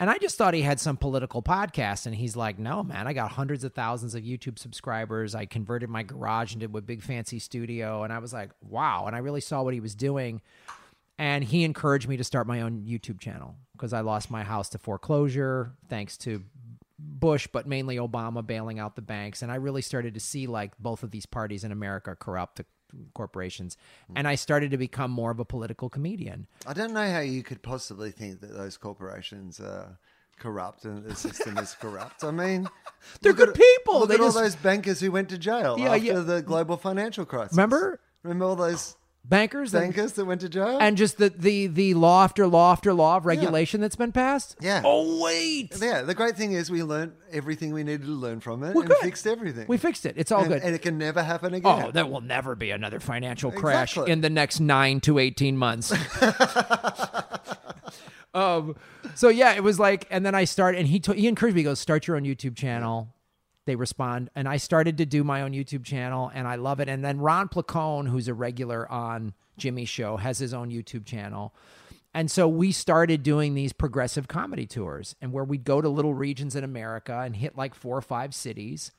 And 0.00 0.08
I 0.08 0.18
just 0.18 0.38
thought 0.38 0.54
he 0.54 0.62
had 0.62 0.78
some 0.78 0.96
political 0.96 1.42
podcast, 1.42 2.06
and 2.06 2.14
he's 2.14 2.36
like, 2.36 2.56
"No, 2.58 2.84
man, 2.84 3.08
I 3.08 3.12
got 3.12 3.32
hundreds 3.32 3.64
of 3.64 3.72
thousands 3.74 4.14
of 4.14 4.22
YouTube 4.22 4.58
subscribers. 4.58 5.34
I 5.34 5.44
converted 5.44 5.90
my 5.90 6.04
garage 6.04 6.54
into 6.54 6.66
a 6.76 6.80
big 6.80 7.02
fancy 7.02 7.40
studio." 7.40 8.04
And 8.04 8.12
I 8.12 8.18
was 8.18 8.32
like, 8.32 8.50
"Wow!" 8.62 9.06
And 9.06 9.16
I 9.16 9.18
really 9.18 9.40
saw 9.40 9.62
what 9.62 9.74
he 9.74 9.80
was 9.80 9.94
doing 9.94 10.40
and 11.18 11.42
he 11.42 11.64
encouraged 11.64 12.08
me 12.08 12.16
to 12.16 12.24
start 12.24 12.46
my 12.46 12.60
own 12.60 12.84
YouTube 12.86 13.18
channel 13.18 13.56
because 13.72 13.92
I 13.92 14.00
lost 14.00 14.30
my 14.30 14.44
house 14.44 14.68
to 14.70 14.78
foreclosure 14.78 15.72
thanks 15.88 16.16
to 16.18 16.44
Bush, 16.98 17.48
but 17.50 17.66
mainly 17.66 17.96
Obama 17.96 18.46
bailing 18.46 18.78
out 18.78 18.94
the 18.94 19.02
banks. 19.02 19.42
And 19.42 19.50
I 19.50 19.56
really 19.56 19.82
started 19.82 20.14
to 20.14 20.20
see 20.20 20.46
like 20.46 20.78
both 20.78 21.02
of 21.02 21.10
these 21.10 21.26
parties 21.26 21.64
in 21.64 21.72
America 21.72 22.14
corrupt 22.14 22.60
corporations. 23.14 23.76
Mm. 24.10 24.14
And 24.16 24.28
I 24.28 24.34
started 24.34 24.70
to 24.72 24.78
become 24.78 25.10
more 25.10 25.30
of 25.30 25.38
a 25.40 25.44
political 25.44 25.88
comedian. 25.88 26.46
I 26.66 26.72
don't 26.72 26.92
know 26.92 27.10
how 27.10 27.20
you 27.20 27.42
could 27.42 27.62
possibly 27.62 28.10
think 28.10 28.40
that 28.40 28.52
those 28.54 28.76
corporations 28.76 29.60
are 29.60 29.98
corrupt 30.38 30.84
and 30.84 31.04
the 31.04 31.14
system 31.16 31.58
is 31.58 31.74
corrupt. 31.80 32.22
I 32.24 32.30
mean, 32.30 32.68
They're 33.22 33.32
good 33.32 33.50
at- 33.50 33.54
people. 33.56 34.00
Look 34.00 34.08
They 34.08 34.14
at 34.16 34.20
all 34.20 34.32
those 34.32 34.56
bankers 34.56 35.00
who 35.00 35.10
went 35.10 35.28
to 35.30 35.38
jail 35.38 35.76
Yeah, 35.78 35.94
after 35.94 36.04
yeah. 36.04 36.18
the 36.20 36.42
global 36.42 36.76
financial 36.76 37.24
crisis. 37.24 37.52
Remember? 37.56 38.00
Remember 38.22 38.44
all 38.44 38.56
those 38.56 38.96
Bankers 39.24 39.72
that- 39.72 39.80
bankers 39.80 40.12
that 40.14 40.24
went 40.24 40.40
to 40.40 40.48
jail? 40.48 40.78
and 40.80 40.96
just 40.96 41.18
the, 41.18 41.28
the, 41.28 41.66
the 41.66 41.92
law 41.92 42.24
after 42.24 42.46
law 42.46 42.72
after 42.72 42.94
law 42.94 43.18
of 43.18 43.26
regulation 43.26 43.82
that's 43.82 43.96
been 43.96 44.10
passed. 44.10 44.56
Yeah. 44.58 44.80
Oh, 44.84 45.22
wait. 45.22 45.76
yeah, 45.82 46.00
the 46.00 46.14
great 46.14 46.34
thing 46.34 46.52
is 46.52 46.70
we 46.70 46.82
learned 46.82 47.12
everything 47.30 47.74
we 47.74 47.84
needed 47.84 48.06
to 48.06 48.12
learn 48.12 48.40
from 48.40 48.64
it 48.64 48.74
We're 48.74 48.82
and 48.82 48.90
good. 48.90 48.98
fixed 49.02 49.26
everything. 49.26 49.66
We 49.68 49.76
fixed 49.76 50.06
it. 50.06 50.14
It's 50.16 50.32
all 50.32 50.40
and, 50.40 50.48
good. 50.48 50.62
and 50.62 50.74
it 50.74 50.80
can 50.80 50.96
never 50.96 51.22
happen 51.22 51.52
again. 51.52 51.84
Oh, 51.86 51.90
there 51.90 52.06
will 52.06 52.22
never 52.22 52.54
be 52.54 52.70
another 52.70 53.00
financial 53.00 53.52
crash 53.52 53.92
Exactly. 53.92 54.12
in 54.12 54.22
the 54.22 54.30
next 54.30 54.60
nine 54.60 55.00
to 55.00 55.18
eighteen 55.18 55.58
months. 55.58 55.92
um, 58.34 58.76
so 59.14 59.28
yeah, 59.28 59.54
it 59.54 59.62
was 59.62 59.78
like, 59.78 60.06
and 60.10 60.24
then 60.24 60.34
I 60.34 60.44
started, 60.44 60.78
and 60.78 60.88
he 60.88 61.00
t- 61.00 61.14
he 61.20 61.26
encouraged 61.26 61.54
me. 61.54 61.60
He 61.60 61.64
goes, 61.64 61.80
"Start 61.80 62.06
your 62.06 62.16
own 62.16 62.24
YouTube 62.24 62.56
channel." 62.56 63.08
They 63.68 63.76
respond, 63.76 64.30
and 64.34 64.48
I 64.48 64.56
started 64.56 64.98
to 64.98 65.06
do 65.06 65.22
my 65.22 65.42
own 65.42 65.52
YouTube 65.52 65.84
channel, 65.84 66.30
and 66.34 66.48
I 66.48 66.56
love 66.56 66.80
it. 66.80 66.88
And 66.88 67.04
then 67.04 67.20
Ron 67.20 67.48
Placone, 67.48 68.08
who's 68.08 68.26
a 68.26 68.34
regular 68.34 68.90
on 68.90 69.34
Jimmy's 69.58 69.88
show, 69.88 70.16
has 70.16 70.38
his 70.38 70.54
own 70.54 70.70
YouTube 70.70 71.04
channel. 71.04 71.54
And 72.14 72.30
so 72.30 72.48
we 72.48 72.72
started 72.72 73.22
doing 73.22 73.54
these 73.54 73.72
progressive 73.72 74.26
comedy 74.26 74.66
tours, 74.66 75.14
and 75.20 75.32
where 75.32 75.44
we'd 75.44 75.64
go 75.64 75.80
to 75.80 75.88
little 75.88 76.14
regions 76.14 76.56
in 76.56 76.64
America 76.64 77.20
and 77.24 77.36
hit 77.36 77.56
like 77.56 77.74
four 77.74 77.96
or 77.96 78.02
five 78.02 78.34
cities 78.34 78.90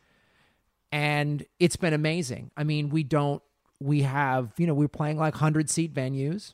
and 0.91 1.45
it's 1.59 1.75
been 1.75 1.93
amazing. 1.93 2.51
I 2.57 2.63
mean, 2.63 2.89
we 2.89 3.03
don't 3.03 3.41
we 3.79 4.01
have, 4.01 4.51
you 4.57 4.67
know, 4.67 4.73
we're 4.73 4.89
playing 4.89 5.17
like 5.17 5.35
100 5.35 5.69
seat 5.69 5.93
venues, 5.93 6.53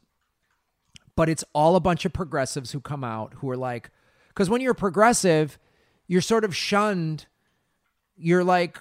but 1.16 1.28
it's 1.28 1.44
all 1.54 1.76
a 1.76 1.80
bunch 1.80 2.06
of 2.06 2.14
progressives 2.14 2.72
who 2.72 2.80
come 2.80 3.04
out 3.04 3.34
who 3.36 3.50
are 3.50 3.58
like 3.58 3.90
cuz 4.36 4.50
when 4.50 4.62
you're 4.62 4.74
a 4.74 4.76
progressive, 4.76 5.58
you're 6.08 6.22
sort 6.22 6.44
of 6.44 6.56
shunned. 6.56 7.28
You're 8.18 8.44
like 8.44 8.80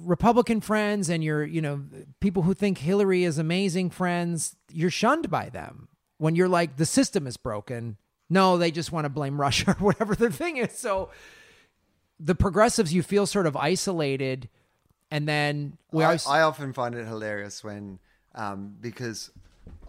Republican 0.00 0.60
friends 0.60 1.08
and 1.08 1.22
you're, 1.22 1.44
you 1.44 1.60
know, 1.60 1.84
people 2.20 2.42
who 2.42 2.54
think 2.54 2.78
Hillary 2.78 3.24
is 3.24 3.38
amazing 3.38 3.90
friends, 3.90 4.56
you're 4.72 4.90
shunned 4.90 5.30
by 5.30 5.48
them. 5.48 5.88
When 6.18 6.34
you're 6.34 6.48
like 6.48 6.76
the 6.76 6.86
system 6.86 7.26
is 7.26 7.36
broken, 7.36 7.96
no, 8.28 8.58
they 8.58 8.70
just 8.70 8.92
want 8.92 9.04
to 9.04 9.08
blame 9.08 9.40
Russia 9.40 9.70
or 9.70 9.84
whatever 9.84 10.14
their 10.14 10.30
thing 10.30 10.56
is. 10.56 10.76
So 10.76 11.10
the 12.18 12.34
progressives 12.34 12.92
you 12.92 13.02
feel 13.02 13.26
sort 13.26 13.46
of 13.46 13.56
isolated 13.56 14.48
and 15.10 15.26
then 15.26 15.78
we 15.92 16.04
I, 16.04 16.18
I 16.28 16.42
often 16.42 16.72
find 16.72 16.94
it 16.94 17.06
hilarious 17.06 17.64
when, 17.64 17.98
um, 18.34 18.76
because 18.80 19.30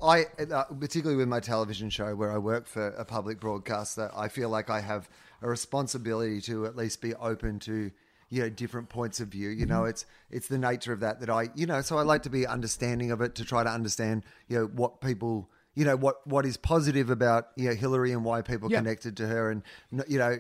I, 0.02 0.28
uh, 0.52 0.64
particularly 0.80 1.18
with 1.18 1.28
my 1.28 1.42
television 1.42 1.90
show 1.90 2.16
where 2.16 2.32
I 2.32 2.38
work 2.38 2.68
for 2.68 2.88
a 2.90 3.04
public 3.04 3.40
broadcaster, 3.40 4.10
I 4.16 4.30
feel 4.30 4.50
like 4.50 4.70
I 4.70 4.80
have 4.80 5.10
a 5.42 5.50
responsibility 5.50 6.42
to 6.42 6.66
at 6.66 6.76
least 6.76 7.02
be 7.02 7.16
open 7.16 7.60
to, 7.60 7.92
you 8.30 8.42
know, 8.42 8.50
different 8.50 8.90
points 8.90 9.20
of 9.20 9.30
view. 9.30 9.50
You 9.50 9.66
know, 9.66 9.82
mm-hmm. 9.82 9.90
it's 9.90 10.06
it's 10.30 10.48
the 10.48 10.58
nature 10.58 10.94
of 10.94 11.00
that 11.02 11.20
that 11.20 11.30
I, 11.30 11.50
you 11.56 11.66
know, 11.66 11.82
so 11.82 11.98
I 11.98 12.04
like 12.04 12.24
to 12.24 12.30
be 12.30 12.46
understanding 12.46 13.12
of 13.12 13.22
it 13.22 13.36
to 13.36 13.46
try 13.46 13.64
to 13.64 13.70
understand, 13.70 14.24
you 14.48 14.60
know, 14.60 14.66
what 14.66 15.02
people. 15.02 15.50
You 15.76 15.86
know 15.86 15.96
what? 15.96 16.26
What 16.28 16.46
is 16.46 16.58
positive 16.58 17.10
about 17.10 17.50
you 17.56 17.70
know 17.70 17.76
Hillary 17.76 18.12
and 18.12 18.26
why 18.26 18.42
people 18.42 18.70
Yeah. 18.70 18.80
connected 18.80 19.16
to 19.18 19.28
her, 19.28 19.50
and 19.50 19.62
you 20.08 20.18
know, 20.18 20.38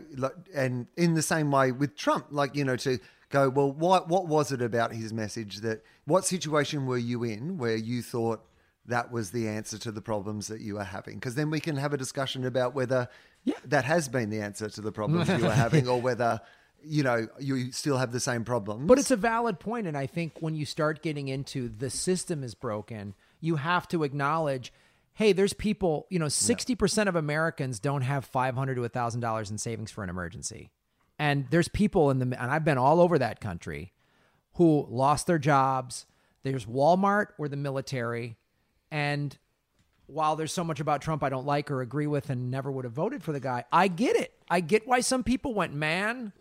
and 0.53 0.87
in 0.97 1.13
the 1.13 1.21
same 1.21 1.49
way 1.49 1.71
with 1.71 1.95
Trump, 1.95 2.25
like 2.31 2.55
you 2.55 2.65
know, 2.65 2.75
to 2.77 2.99
go, 3.29 3.47
well, 3.47 3.71
what 3.71 4.09
what 4.09 4.27
was 4.27 4.51
it 4.51 4.61
about 4.61 4.91
his 4.91 5.13
message 5.13 5.57
that? 5.57 5.81
What 6.05 6.25
situation 6.25 6.87
were 6.87 6.97
you 6.97 7.23
in 7.23 7.57
where 7.57 7.75
you 7.77 8.01
thought 8.01 8.43
that 8.85 9.11
was 9.11 9.31
the 9.31 9.47
answer 9.47 9.77
to 9.79 9.91
the 9.91 10.01
problems 10.01 10.47
that 10.47 10.61
you 10.61 10.77
are 10.79 10.83
having? 10.83 11.15
Because 11.15 11.35
then 11.35 11.49
we 11.51 11.59
can 11.59 11.75
have 11.77 11.93
a 11.93 11.97
discussion 11.97 12.45
about 12.45 12.73
whether 12.73 13.07
Yeah. 13.43 13.55
that 13.65 13.85
has 13.85 14.07
been 14.09 14.29
the 14.29 14.41
answer 14.41 14.69
to 14.69 14.81
the 14.81 14.91
problems 14.91 15.27
you 15.29 15.45
are 15.47 15.51
having, 15.65 15.87
or 15.87 16.01
whether 16.01 16.41
you 16.81 17.03
know 17.03 17.27
you 17.39 17.71
still 17.73 17.97
have 17.97 18.11
the 18.13 18.19
same 18.21 18.45
problems. 18.45 18.87
but 18.87 18.97
it's 18.97 19.11
a 19.11 19.17
valid 19.17 19.59
point 19.59 19.85
and 19.85 19.97
i 19.97 20.05
think 20.07 20.31
when 20.39 20.55
you 20.55 20.65
start 20.65 21.01
getting 21.01 21.27
into 21.27 21.67
the 21.67 21.89
system 21.89 22.41
is 22.41 22.55
broken 22.55 23.13
you 23.41 23.57
have 23.57 23.85
to 23.85 24.03
acknowledge 24.03 24.71
hey 25.15 25.33
there's 25.33 25.51
people 25.51 26.07
you 26.09 26.17
know 26.17 26.27
60% 26.27 27.07
of 27.07 27.17
americans 27.17 27.81
don't 27.81 28.03
have 28.03 28.23
500 28.23 28.75
to 28.75 28.81
$1000 28.81 29.51
in 29.51 29.57
savings 29.57 29.91
for 29.91 30.05
an 30.05 30.09
emergency 30.09 30.71
and 31.19 31.47
there's 31.49 31.67
people 31.67 32.11
in 32.11 32.19
the 32.19 32.41
and 32.41 32.49
i've 32.49 32.63
been 32.63 32.77
all 32.77 33.01
over 33.01 33.19
that 33.19 33.41
country 33.41 33.91
who 34.53 34.87
lost 34.89 35.27
their 35.27 35.37
jobs 35.37 36.05
there's 36.43 36.65
walmart 36.65 37.27
or 37.37 37.49
the 37.49 37.57
military 37.57 38.37
And 38.91 39.37
while 40.07 40.35
there's 40.35 40.51
so 40.51 40.63
much 40.63 40.79
about 40.79 41.01
Trump 41.01 41.23
I 41.23 41.29
don't 41.29 41.45
like 41.45 41.69
or 41.69 41.81
agree 41.81 42.07
with 42.07 42.29
and 42.29 42.49
never 42.49 42.71
would 42.71 42.83
have 42.85 42.93
voted 42.93 43.23
for 43.23 43.31
the 43.31 43.39
guy, 43.39 43.63
I 43.71 43.87
get 43.87 44.15
it. 44.15 44.33
I 44.49 44.59
get 44.61 44.87
why 44.87 45.01
some 45.01 45.23
people 45.23 45.53
went, 45.53 45.73
man. 45.73 46.33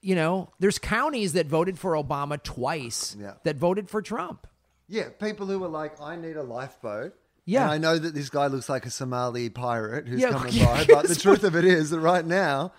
You 0.00 0.14
know, 0.16 0.50
there's 0.58 0.78
counties 0.78 1.32
that 1.32 1.46
voted 1.46 1.78
for 1.78 1.92
Obama 1.92 2.42
twice 2.42 3.16
Yeah. 3.18 3.34
that 3.44 3.56
voted 3.56 3.88
for 3.88 4.02
Trump. 4.02 4.46
Yeah, 4.86 5.08
people 5.18 5.46
who 5.46 5.58
were 5.58 5.68
like, 5.68 5.98
I 6.00 6.16
need 6.16 6.36
a 6.36 6.42
lifeboat. 6.42 7.14
Yeah. 7.46 7.62
And 7.62 7.70
I 7.70 7.78
know 7.78 7.98
that 7.98 8.12
this 8.14 8.28
guy 8.28 8.48
looks 8.48 8.68
like 8.68 8.84
a 8.84 8.90
Somali 8.90 9.48
pirate 9.48 10.06
who's 10.08 10.20
Yeah, 10.20 10.30
coming 10.30 10.58
by, 10.64 10.84
but 10.88 11.06
the 11.08 11.14
truth 11.14 11.44
of 11.44 11.56
it 11.56 11.64
is 11.64 11.90
that 11.90 12.00
right 12.00 12.24
now, 12.24 12.72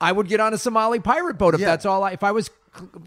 I 0.00 0.10
would 0.10 0.26
get 0.26 0.40
on 0.40 0.54
a 0.54 0.58
Somali 0.58 0.98
pirate 0.98 1.38
boat 1.38 1.54
if 1.54 1.60
Yeah. 1.60 1.66
that's 1.66 1.86
all 1.86 2.02
I 2.02 2.12
if 2.12 2.24
I 2.24 2.32
was 2.32 2.50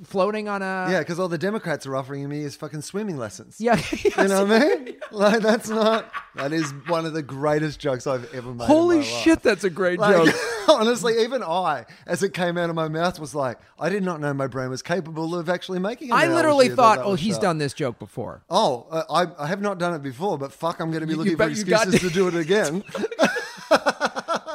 floating 0.03 0.47
on 0.47 0.61
a 0.61 0.87
yeah, 0.91 0.99
because 0.99 1.19
all 1.19 1.27
the 1.27 1.37
Democrats 1.37 1.87
are 1.87 1.95
offering 1.95 2.27
me 2.29 2.41
is 2.43 2.55
fucking 2.55 2.81
swimming 2.81 3.17
lessons. 3.17 3.59
Yeah. 3.59 3.81
You 4.17 4.27
know 4.27 4.45
what 4.45 4.61
I 4.61 4.75
mean? 4.75 4.95
Like, 5.11 5.41
that's 5.41 5.69
not, 5.69 6.11
that 6.35 6.51
is 6.51 6.69
one 6.87 7.05
of 7.05 7.13
the 7.13 7.21
greatest 7.21 7.79
jokes 7.79 8.05
I've 8.07 8.31
ever 8.33 8.53
made. 8.53 8.65
Holy 8.65 9.03
shit, 9.03 9.27
life. 9.37 9.43
that's 9.43 9.63
a 9.63 9.69
great 9.69 9.99
Like, 9.99 10.25
joke. 10.25 10.35
honestly, 10.69 11.21
even 11.21 11.41
I, 11.43 11.85
as 12.07 12.21
it 12.23 12.33
came 12.33 12.57
out 12.57 12.69
of 12.69 12.75
my 12.75 12.87
mouth, 12.87 13.19
was 13.19 13.33
like, 13.35 13.57
I 13.79 13.89
did 13.89 14.03
not 14.03 14.19
know 14.19 14.33
my 14.33 14.47
brain 14.47 14.69
was 14.69 14.81
capable 14.81 15.35
of 15.35 15.47
actually 15.47 15.79
making. 15.79 16.11
an 16.11 16.17
I 16.17 16.27
literally 16.27 16.69
thought, 16.69 16.97
that 16.97 17.05
oh, 17.05 17.13
he's 17.15 17.33
sharp." 17.35 17.41
done 17.43 17.57
this 17.59 17.73
joke 17.73 17.97
before. 17.99 18.43
Oh, 18.49 18.87
uh, 18.91 19.03
I, 19.09 19.43
I 19.43 19.47
have 19.47 19.61
not 19.61 19.77
done 19.79 19.93
it 19.93 20.01
before, 20.03 20.37
but 20.37 20.51
fuck, 20.51 20.79
I'm 20.79 20.89
going 20.91 21.01
to 21.01 21.07
be 21.07 21.13
You- 21.13 21.17
looking 21.17 21.31
you 21.31 21.37
for 21.37 21.47
bet 21.47 21.57
you 21.57 21.63
got 21.63 21.83
excuses 21.87 22.09
to 22.09 22.13
do 22.13 22.27
it 22.27 22.35
again. 22.35 22.83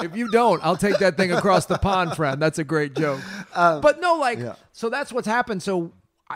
if 0.02 0.16
you 0.16 0.28
don't, 0.30 0.62
I'll 0.64 0.76
take 0.76 0.98
that 0.98 1.16
thing 1.16 1.32
across 1.32 1.66
the 1.66 1.78
pond, 1.78 2.16
friend. 2.16 2.40
That's 2.40 2.58
a 2.58 2.64
great 2.64 2.94
joke. 2.94 3.20
But 3.54 4.00
no, 4.00 4.16
like, 4.16 4.38
Um, 4.38 4.44
yeah. 4.44 4.54
so 4.72 4.88
that's 4.88 5.12
what's 5.12 5.26
happened. 5.26 5.62
So 5.62 5.92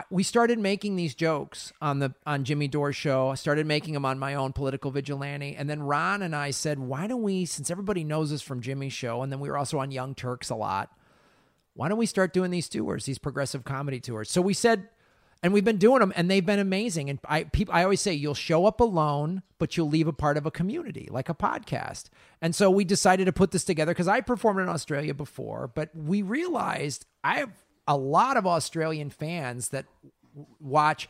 we 0.09 0.23
started 0.23 0.59
making 0.59 0.97
these 0.97 1.15
jokes 1.15 1.71
on 1.81 1.99
the 1.99 2.13
on 2.25 2.43
Jimmy 2.43 2.67
Dore's 2.67 2.95
show. 2.97 3.29
I 3.29 3.35
started 3.35 3.65
making 3.65 3.93
them 3.93 4.03
on 4.05 4.19
my 4.19 4.35
own 4.35 4.51
political 4.51 4.91
vigilante, 4.91 5.55
and 5.55 5.69
then 5.69 5.81
Ron 5.83 6.21
and 6.21 6.35
I 6.35 6.51
said, 6.51 6.79
why 6.79 7.07
don't 7.07 7.23
we, 7.23 7.45
since 7.45 7.71
everybody 7.71 8.03
knows 8.03 8.33
us 8.33 8.41
from 8.41 8.61
Jimmy's 8.61 8.93
show, 8.93 9.21
and 9.21 9.31
then 9.31 9.39
we 9.39 9.49
were 9.49 9.57
also 9.57 9.79
on 9.79 9.91
Young 9.91 10.13
Turks 10.13 10.49
a 10.49 10.55
lot. 10.55 10.91
Why 11.75 11.89
don't 11.89 11.97
we 11.97 12.05
start 12.05 12.33
doing 12.33 12.51
these 12.51 12.69
tours, 12.69 13.05
these 13.05 13.17
progressive 13.19 13.63
comedy 13.63 13.99
tours? 13.99 14.29
So 14.29 14.41
we 14.41 14.53
said, 14.53 14.89
and 15.45 15.53
we've 15.53 15.63
been 15.63 15.77
doing 15.77 15.99
them, 15.99 16.11
and 16.15 16.27
they've 16.27 16.43
been 16.43 16.57
amazing. 16.57 17.07
And 17.07 17.19
I, 17.23 17.43
people, 17.43 17.71
I 17.71 17.83
always 17.83 18.01
say, 18.01 18.15
you'll 18.15 18.33
show 18.33 18.65
up 18.65 18.79
alone, 18.79 19.43
but 19.59 19.77
you'll 19.77 19.89
leave 19.89 20.07
a 20.07 20.11
part 20.11 20.37
of 20.37 20.47
a 20.47 20.49
community, 20.49 21.07
like 21.11 21.29
a 21.29 21.35
podcast. 21.35 22.05
And 22.41 22.55
so 22.55 22.71
we 22.71 22.83
decided 22.83 23.25
to 23.25 23.31
put 23.31 23.51
this 23.51 23.63
together 23.63 23.91
because 23.91 24.07
I 24.07 24.21
performed 24.21 24.59
in 24.59 24.69
Australia 24.69 25.13
before, 25.13 25.69
but 25.75 25.91
we 25.95 26.23
realized 26.23 27.05
I 27.23 27.35
have 27.35 27.51
a 27.87 27.95
lot 27.95 28.37
of 28.37 28.47
Australian 28.47 29.11
fans 29.11 29.69
that 29.69 29.85
w- 30.33 30.47
watch 30.59 31.07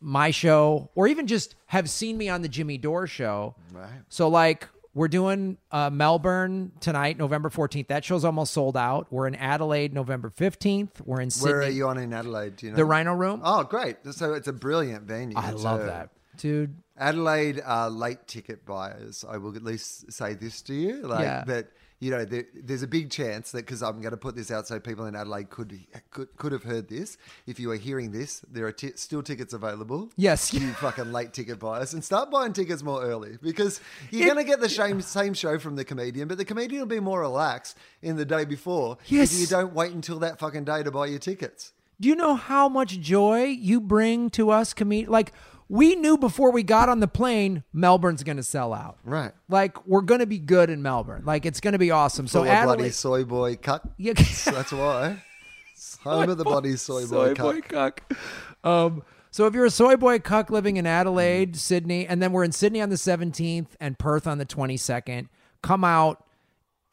my 0.00 0.32
show 0.32 0.90
or 0.96 1.06
even 1.06 1.28
just 1.28 1.54
have 1.66 1.88
seen 1.88 2.18
me 2.18 2.28
on 2.28 2.42
the 2.42 2.48
Jimmy 2.48 2.78
Dore 2.78 3.06
show. 3.06 3.54
Right. 3.72 4.02
So 4.08 4.26
like 4.26 4.68
we're 4.96 5.08
doing 5.08 5.58
uh, 5.70 5.90
Melbourne 5.90 6.72
tonight, 6.80 7.18
November 7.18 7.50
14th. 7.50 7.88
That 7.88 8.02
show's 8.02 8.24
almost 8.24 8.54
sold 8.54 8.78
out. 8.78 9.06
We're 9.10 9.26
in 9.26 9.34
Adelaide, 9.34 9.92
November 9.92 10.30
15th. 10.30 11.02
We're 11.04 11.20
in 11.20 11.28
Sydney. 11.28 11.52
Where 11.52 11.60
are 11.64 11.68
you 11.68 11.86
on 11.86 11.98
in 11.98 12.14
Adelaide? 12.14 12.56
Do 12.56 12.64
you 12.64 12.72
know? 12.72 12.76
The 12.76 12.84
Rhino 12.86 13.12
Room. 13.12 13.42
Oh, 13.44 13.62
great. 13.62 13.98
So 14.12 14.32
it's 14.32 14.48
a 14.48 14.54
brilliant 14.54 15.04
venue. 15.04 15.36
I 15.36 15.50
It's 15.50 15.62
love 15.62 15.82
a- 15.82 15.84
that. 15.84 16.10
Dude, 16.36 16.76
Adelaide 16.98 17.60
are 17.64 17.90
late 17.90 18.26
ticket 18.26 18.64
buyers. 18.64 19.24
I 19.28 19.36
will 19.38 19.54
at 19.56 19.62
least 19.62 20.12
say 20.12 20.34
this 20.34 20.62
to 20.62 20.74
you, 20.74 21.02
like 21.06 21.20
Yeah. 21.22 21.44
that. 21.46 21.68
You 21.98 22.10
know, 22.10 22.26
there, 22.26 22.44
there's 22.54 22.82
a 22.82 22.86
big 22.86 23.08
chance 23.10 23.52
that 23.52 23.64
because 23.64 23.82
I'm 23.82 24.02
going 24.02 24.10
to 24.10 24.18
put 24.18 24.36
this 24.36 24.50
out, 24.50 24.66
so 24.68 24.78
people 24.78 25.06
in 25.06 25.16
Adelaide 25.16 25.48
could 25.48 25.78
could 26.10 26.28
could 26.36 26.52
have 26.52 26.62
heard 26.62 26.88
this. 26.90 27.16
If 27.46 27.58
you 27.58 27.70
are 27.70 27.76
hearing 27.76 28.12
this, 28.12 28.40
there 28.52 28.66
are 28.66 28.72
ti 28.72 28.92
still 28.96 29.22
tickets 29.22 29.54
available. 29.54 30.10
Yes. 30.14 30.52
you 30.52 30.72
fucking 30.74 31.10
late 31.10 31.32
ticket 31.32 31.58
buyers, 31.58 31.94
and 31.94 32.04
start 32.04 32.30
buying 32.30 32.52
tickets 32.52 32.82
more 32.82 33.02
early 33.02 33.38
because 33.40 33.80
you're 34.10 34.26
going 34.26 34.36
to 34.36 34.44
get 34.44 34.60
the 34.60 34.68
same 34.68 35.00
same 35.00 35.32
show 35.32 35.58
from 35.58 35.76
the 35.76 35.86
comedian, 35.86 36.28
but 36.28 36.36
the 36.36 36.44
comedian 36.44 36.80
will 36.82 36.86
be 36.86 37.00
more 37.00 37.20
relaxed 37.20 37.78
in 38.02 38.16
the 38.16 38.26
day 38.26 38.44
before. 38.44 38.98
Yes. 39.06 39.32
if 39.32 39.40
you 39.40 39.46
don't 39.46 39.72
wait 39.72 39.92
until 39.92 40.18
that 40.18 40.38
fucking 40.38 40.64
day 40.64 40.82
to 40.82 40.90
buy 40.90 41.06
your 41.06 41.18
tickets. 41.18 41.72
do 41.98 42.10
you 42.10 42.14
know 42.14 42.34
how 42.34 42.68
much 42.68 43.00
joy 43.00 43.44
you 43.44 43.80
bring 43.80 44.28
to 44.30 44.50
us 44.50 44.74
comedian? 44.74 45.10
Like 45.10 45.32
we 45.68 45.96
knew 45.96 46.16
before 46.16 46.52
we 46.52 46.62
got 46.62 46.88
on 46.88 47.00
the 47.00 47.08
plane, 47.08 47.64
Melbourne's 47.72 48.22
going 48.22 48.36
to 48.36 48.42
sell 48.42 48.72
out. 48.72 48.98
Right. 49.04 49.32
Like 49.48 49.86
we're 49.86 50.02
going 50.02 50.20
to 50.20 50.26
be 50.26 50.38
good 50.38 50.70
in 50.70 50.82
Melbourne. 50.82 51.22
Like 51.24 51.46
it's 51.46 51.60
going 51.60 51.72
to 51.72 51.78
be 51.78 51.90
awesome. 51.90 52.28
So 52.28 52.40
of 52.40 52.46
bloody 52.46 52.56
Adelaide, 52.56 52.94
soy 52.94 53.24
boy 53.24 53.56
cuck. 53.56 53.82
Yeah. 53.96 54.12
That's 54.44 54.72
why. 54.72 55.22
Home 56.04 56.30
of 56.30 56.38
the 56.38 56.44
bloody 56.44 56.76
soy 56.76 57.06
boy 57.06 57.34
cuck. 57.34 57.68
cuck. 57.68 58.14
Um, 58.64 59.02
so 59.30 59.46
if 59.46 59.54
you're 59.54 59.66
a 59.66 59.70
soy 59.70 59.96
boy 59.96 60.18
cuck 60.18 60.50
living 60.50 60.76
in 60.76 60.86
Adelaide, 60.86 61.56
Sydney, 61.56 62.06
and 62.06 62.22
then 62.22 62.32
we're 62.32 62.44
in 62.44 62.52
Sydney 62.52 62.80
on 62.80 62.88
the 62.88 62.96
17th 62.96 63.68
and 63.80 63.98
Perth 63.98 64.26
on 64.26 64.38
the 64.38 64.46
22nd, 64.46 65.28
come 65.62 65.84
out 65.84 66.25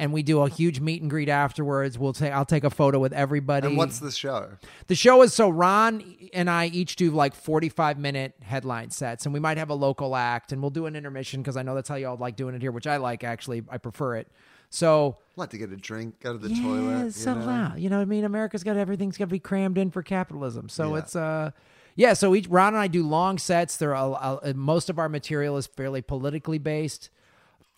and 0.04 0.12
we 0.12 0.22
do 0.22 0.42
a 0.42 0.50
huge 0.50 0.82
meet 0.82 1.02
and 1.02 1.10
greet 1.10 1.30
afterwards. 1.30 1.98
We'll 1.98 2.12
take 2.12 2.34
I'll 2.34 2.44
take 2.44 2.66
a 2.66 2.70
photo 2.70 3.00
with 3.00 3.14
everybody. 3.14 3.68
And 3.68 3.78
what's 3.78 4.00
the 4.00 4.12
show? 4.12 4.50
The 4.88 4.96
show 4.96 5.22
is 5.22 5.34
so 5.34 5.48
Ron 5.50 6.04
and 6.34 6.50
I 6.50 6.66
each 6.68 6.98
do 6.98 7.10
like 7.10 7.34
45 7.34 7.98
minute 7.98 8.34
headline 8.42 8.90
sets, 8.90 9.26
and 9.26 9.34
we 9.34 9.40
might 9.40 9.58
have 9.58 9.70
a 9.70 9.76
local 9.76 10.18
act, 10.18 10.52
and 10.52 10.62
we'll 10.62 10.72
do 10.72 10.88
an 10.88 10.96
intermission 10.98 11.42
because 11.42 11.56
I 11.56 11.64
know 11.64 11.74
that's 11.74 11.88
how 11.88 11.96
y'all 11.96 12.18
like 12.18 12.36
doing 12.36 12.54
it 12.54 12.62
here, 12.62 12.72
which 12.72 12.86
I 12.86 12.98
like 12.98 13.24
actually. 13.24 13.64
I 13.70 13.78
prefer 13.78 14.18
it. 14.18 14.28
So 14.70 15.18
i 15.38 15.42
like 15.42 15.52
to 15.52 15.58
get 15.58 15.72
a 15.72 15.78
drink, 15.78 16.20
go 16.20 16.34
to 16.34 16.40
the 16.40 16.50
yeah, 16.54 16.64
toilet. 16.64 17.06
it's 17.06 17.18
you 17.20 17.24
so 17.24 17.36
know? 17.36 17.74
You 17.78 17.90
know 17.90 17.98
what 17.98 18.02
I 18.02 18.06
mean? 18.06 18.26
America's 18.26 18.64
got 18.64 18.76
everything's 18.76 19.18
got 19.18 19.26
to 19.26 19.32
be 19.32 19.40
crammed 19.40 19.78
in 19.78 19.90
for 19.90 20.04
capitalism. 20.04 20.68
So 20.68 20.96
Yeah. 20.96 21.00
it's 21.00 21.16
uh, 21.16 21.52
yeah. 21.96 22.14
So 22.14 22.36
each 22.36 22.48
Ron 22.50 22.74
and 22.74 22.78
I 22.78 22.88
do 22.88 23.08
long 23.08 23.38
sets. 23.38 23.78
There 23.78 23.96
are 23.96 24.42
most 24.54 24.90
of 24.90 25.00
our 25.00 25.08
material 25.08 25.56
is 25.58 25.68
fairly 25.68 26.02
politically 26.02 26.58
based, 26.58 27.10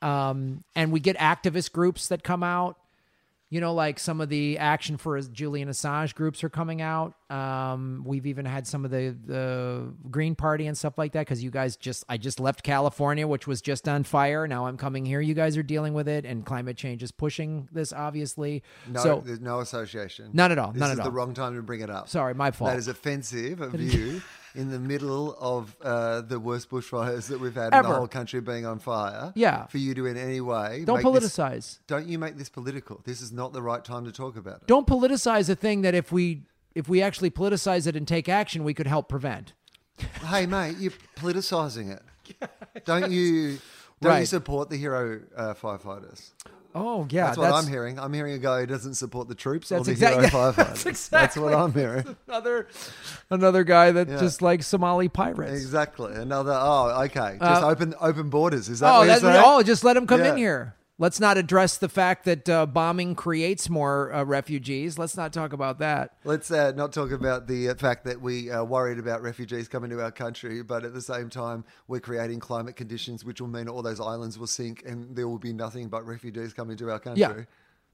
um, 0.06 0.64
and 0.76 0.92
we 0.92 1.00
get 1.00 1.18
activist 1.18 1.72
groups 1.72 2.10
that 2.10 2.24
come 2.24 2.44
out. 2.44 2.78
You 3.52 3.62
know, 3.62 3.74
like 3.76 4.00
some 4.00 4.22
of 4.22 4.30
the 4.30 4.58
Action 4.58 4.98
for 4.98 5.22
Julian 5.22 5.70
Assange 5.70 6.16
groups 6.16 6.44
are 6.44 6.50
coming 6.50 6.82
out. 6.82 7.14
Um, 7.30 8.04
we've 8.06 8.26
even 8.26 8.44
had 8.44 8.66
some 8.68 8.84
of 8.84 8.92
the 8.92 9.16
the 9.26 9.94
Green 10.10 10.36
Party 10.36 10.66
and 10.66 10.76
stuff 10.78 10.98
like 10.98 11.14
that 11.14 11.22
because 11.22 11.44
you 11.44 11.52
guys 11.52 11.76
just 11.76 12.04
I 12.10 12.18
just 12.18 12.40
left 12.40 12.64
California, 12.64 13.28
which 13.28 13.46
was 13.48 13.62
just 13.62 13.88
on 13.88 14.04
fire. 14.04 14.48
Now 14.48 14.66
I'm 14.66 14.78
coming 14.78 15.06
here. 15.06 15.22
You 15.22 15.36
guys 15.36 15.58
are 15.58 15.64
dealing 15.64 15.94
with 15.94 16.08
it, 16.08 16.26
and 16.26 16.44
climate 16.46 16.76
change 16.76 17.04
is 17.04 17.12
pushing 17.12 17.70
this, 17.72 17.94
obviously. 17.94 18.64
No, 18.90 19.00
so 19.02 19.24
there's 19.24 19.40
no 19.40 19.60
association. 19.60 20.32
None 20.34 20.52
at 20.52 20.58
all, 20.58 20.72
This 20.72 20.80
none 20.80 20.92
is 20.92 21.00
at 21.00 21.06
the 21.06 21.12
wrong 21.12 21.34
time 21.34 21.56
to 21.56 21.62
bring 21.62 21.82
it 21.82 21.90
up. 21.90 22.10
Sorry, 22.10 22.34
my 22.34 22.50
fault. 22.52 22.72
That 22.72 22.78
is 22.78 22.88
offensive 22.88 23.62
of 23.62 23.80
you 23.80 24.22
in 24.56 24.70
the 24.70 24.80
middle 24.80 25.36
of 25.40 25.76
uh, 25.82 26.22
the 26.22 26.40
worst 26.40 26.70
bushfires 26.70 27.28
that 27.28 27.40
we've 27.40 27.56
had 27.56 27.74
in 27.74 27.82
the 27.84 27.88
whole 27.88 28.08
country 28.08 28.40
being 28.42 28.66
on 28.66 28.80
fire. 28.80 29.32
Yeah. 29.36 29.66
For 29.68 29.78
you 29.78 29.94
to 29.96 30.06
in 30.06 30.18
any 30.18 30.42
way 30.42 30.84
Don't 30.86 31.04
make 31.04 31.14
this- 31.22 31.38
politicize. 31.38 31.80
don't 31.88 32.08
you 32.08 32.18
make 32.20 32.38
this 32.38 32.50
political? 32.50 33.02
This 33.04 33.22
is 33.22 33.32
not 33.32 33.54
the 33.54 33.62
right 33.62 33.84
time 33.84 34.06
to 34.06 34.12
talk 34.12 34.38
about 34.38 34.62
it. 34.62 34.68
Don't 34.68 34.88
politicize 34.88 35.50
a 35.50 35.56
thing 35.56 35.82
that 35.82 35.94
if 35.96 36.12
we 36.12 36.44
if 36.74 36.90
we 36.90 37.02
actually 37.02 37.32
politicize 37.32 37.88
it 37.88 37.96
and 37.96 38.08
take 38.08 38.28
action, 38.28 38.64
we 38.64 38.74
could 38.74 38.88
help 38.88 39.08
prevent. 39.10 39.54
hey 40.26 40.46
mate, 40.46 40.76
you're 40.78 40.92
politicizing 41.16 41.92
it. 41.96 42.46
Don't 42.86 43.12
you? 43.12 43.60
Don't 44.02 44.20
you 44.20 44.26
support 44.26 44.70
the 44.70 44.78
hero 44.78 45.22
uh, 45.38 45.54
firefighters? 45.54 46.32
Oh 46.78 47.08
yeah, 47.10 47.28
That's 47.28 47.38
what 47.38 47.52
I'm 47.54 47.68
hearing. 47.68 47.98
I'm 47.98 48.12
hearing 48.12 48.34
a 48.34 48.38
guy 48.38 48.60
who 48.60 48.66
doesn't 48.66 48.96
support 48.96 49.30
the 49.30 49.34
troops 49.36 49.72
or 49.72 49.76
That's 49.76 49.86
the 49.86 49.92
exactly- 49.94 50.28
hero 50.28 50.52
firefighters. 50.52 50.56
that's 50.84 50.86
exactly- 50.86 51.42
what 51.44 51.54
I'm 51.54 51.72
hearing. 51.74 52.18
Another 52.28 52.68
another 53.30 53.64
guy 53.64 53.92
that 53.92 54.10
Yeah. 54.10 54.18
just 54.20 54.42
likes 54.42 54.68
Somali 54.68 55.08
pirates. 55.08 55.54
Exactly. 55.54 56.14
Another. 56.14 56.52
Oh, 56.54 57.04
okay. 57.06 57.38
Just 57.40 57.64
Uh, 57.64 57.68
open 57.70 57.96
open 58.02 58.30
borders. 58.30 58.68
Is 58.68 58.82
that 58.82 58.94
Oh, 58.94 59.00
what 59.00 59.08
you're 59.08 59.16
saying? 59.20 59.44
oh, 59.46 59.64
just 59.64 59.84
let 59.86 59.96
him 59.96 60.06
come 60.06 60.22
in 60.22 60.36
here. 60.38 60.76
Let's 60.98 61.20
not 61.20 61.38
address 61.38 61.78
the 61.78 61.90
fact 61.90 62.24
that 62.24 62.48
uh, 62.48 62.66
bombing 62.66 63.16
creates 63.16 63.70
more 63.70 64.14
uh, 64.14 64.24
refugees. 64.24 64.98
Let's 64.98 65.18
not 65.18 65.34
talk 65.34 65.52
about 65.52 65.80
that. 65.80 66.12
Let's 66.24 66.50
uh, 66.50 66.72
not 66.72 66.94
talk 66.94 67.12
about 67.12 67.48
the 67.48 67.70
uh, 67.70 67.76
fact 67.76 68.06
that 68.06 68.22
we 68.22 68.50
are 68.50 68.64
worried 68.64 68.98
about 68.98 69.22
refugees 69.22 69.68
coming 69.68 69.90
to 69.90 70.02
our 70.02 70.12
country, 70.12 70.64
but 70.64 70.86
at 70.86 70.94
the 70.94 71.02
same 71.02 71.30
time, 71.30 71.66
we're 71.90 72.00
creating 72.00 72.40
climate 72.40 72.78
conditions 72.78 73.26
which 73.26 73.42
will 73.42 73.50
mean 73.50 73.68
all 73.68 73.82
those 73.82 74.00
islands 74.00 74.40
will 74.40 74.48
sink 74.48 74.84
and 74.86 75.14
there 75.18 75.28
will 75.28 75.38
be 75.38 75.52
nothing 75.52 75.90
but 75.90 76.06
refugees 76.06 76.54
coming 76.54 76.78
to 76.78 76.90
our 76.90 77.00
country. 77.00 77.20
Yeah, 77.22 77.44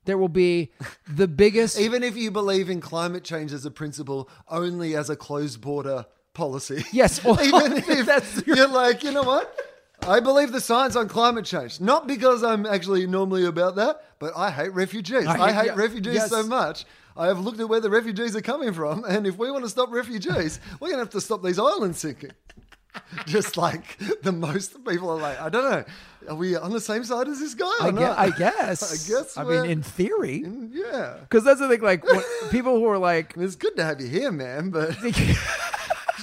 there 0.06 0.20
will 0.20 0.30
be 0.30 0.72
the 1.08 1.28
biggest. 1.28 1.80
Even 1.80 2.04
if 2.04 2.16
you 2.16 2.30
believe 2.30 2.70
in 2.70 2.82
climate 2.82 3.24
change 3.24 3.52
as 3.52 3.66
a 3.66 3.72
principle 3.72 4.30
only 4.48 4.96
as 4.96 5.10
a 5.10 5.16
closed 5.16 5.60
border 5.60 6.06
policy. 6.34 6.86
Yes, 6.92 7.24
well, 7.24 7.42
Even 7.44 7.74
if 7.78 8.06
that's- 8.06 8.44
you're 8.46 8.68
like, 8.68 9.04
you 9.04 9.12
know 9.12 9.24
what? 9.24 9.60
I 10.04 10.20
believe 10.20 10.52
the 10.52 10.62
science 10.62 10.96
on 10.96 11.08
climate 11.08 11.46
change. 11.46 11.80
Not 11.80 12.08
because 12.08 12.44
I'm 12.44 12.66
actually 12.66 13.06
normally 13.08 13.46
about 13.46 13.76
that, 13.76 14.04
but 14.20 14.34
I 14.36 14.50
hate 14.50 14.74
refugees. 14.74 15.28
I 15.28 15.34
I, 15.40 15.52
hate- 15.52 15.56
hate 15.56 15.66
yeah, 15.68 15.76
refugees 15.76 16.14
yes. 16.16 16.30
so 16.30 16.44
much. 16.44 16.86
I 17.16 17.28
have 17.28 17.40
looked 17.40 17.60
at 17.60 17.68
where 17.70 17.80
the 17.82 17.90
refugees 17.90 18.36
are 18.36 18.42
coming 18.42 18.74
from, 18.74 19.04
and 19.04 19.28
if 19.28 19.38
we 19.38 19.52
want 19.52 19.64
to 19.66 19.70
stop 19.70 19.92
refugees, 19.92 20.60
we're 20.80 20.88
going 20.88 20.98
to 21.00 21.04
have 21.04 21.10
to 21.12 21.22
stop 21.22 21.44
these 21.44 21.60
islands 21.60 22.00
sinking. 22.00 22.32
Just 23.26 23.58
like 23.58 23.98
the 24.22 24.32
most 24.32 24.84
people 24.86 25.10
are 25.10 25.18
like, 25.18 25.40
I 25.40 25.50
don't 25.50 25.70
know, 25.70 25.84
are 26.30 26.36
we 26.36 26.56
on 26.56 26.72
the 26.72 26.82
same 26.82 27.04
side 27.04 27.28
as 27.28 27.40
this 27.40 27.54
guy? 27.54 27.66
Or 27.82 27.88
I, 27.88 27.92
gue- 27.92 28.00
not? 28.00 28.18
I 28.18 28.30
guess. 28.38 28.84
I 28.84 29.10
guess. 29.14 29.38
I 29.38 29.44
mean, 29.44 29.66
in 29.70 29.84
theory, 29.84 30.44
yeah. 30.72 31.18
because 31.22 31.44
that's 31.44 31.60
the 31.60 31.68
thing. 31.70 31.82
Like 31.82 32.04
people 32.50 32.80
who 32.80 32.86
are 32.88 32.98
like, 32.98 33.34
It's 33.38 33.56
good 33.56 33.76
to 33.78 33.84
have 33.84 34.02
you 34.02 34.08
here, 34.08 34.32
man, 34.32 34.72
but 34.72 34.96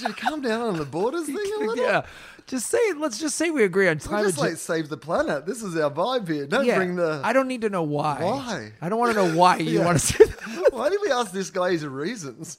You 0.01 0.13
calm 0.13 0.41
down 0.41 0.61
on 0.61 0.77
the 0.77 0.85
borders 0.85 1.25
thing 1.27 1.35
a 1.35 1.59
little? 1.59 1.77
yeah, 1.77 2.05
just 2.47 2.67
say. 2.67 2.79
Let's 2.97 3.17
just 3.19 3.35
say 3.35 3.49
we 3.49 3.63
agree 3.63 3.87
on 3.87 3.95
We 3.97 4.01
climate 4.01 4.25
just 4.27 4.37
like 4.37 4.49
change. 4.51 4.59
save 4.59 4.89
the 4.89 4.97
planet. 4.97 5.45
This 5.45 5.61
is 5.63 5.75
our 5.77 5.91
vibe 5.91 6.27
here. 6.27 6.45
Don't 6.47 6.65
Yeah, 6.65 6.75
bring 6.77 6.95
the. 6.95 7.21
I 7.23 7.33
don't 7.33 7.47
need 7.47 7.61
to 7.61 7.69
know 7.69 7.83
why. 7.83 8.19
Why? 8.23 8.71
I 8.81 8.89
don't 8.89 8.99
want 8.99 9.13
to 9.15 9.23
know 9.25 9.35
why 9.37 9.57
you 9.57 9.71
Yeah. 9.79 9.85
want 9.85 9.99
to 9.99 10.05
say 10.05 10.23
that. 10.25 10.69
Why 10.73 10.89
did 10.89 10.99
we 11.03 11.11
ask 11.11 11.31
this 11.31 11.49
guy 11.49 11.71
his 11.71 11.85
reasons? 11.85 12.57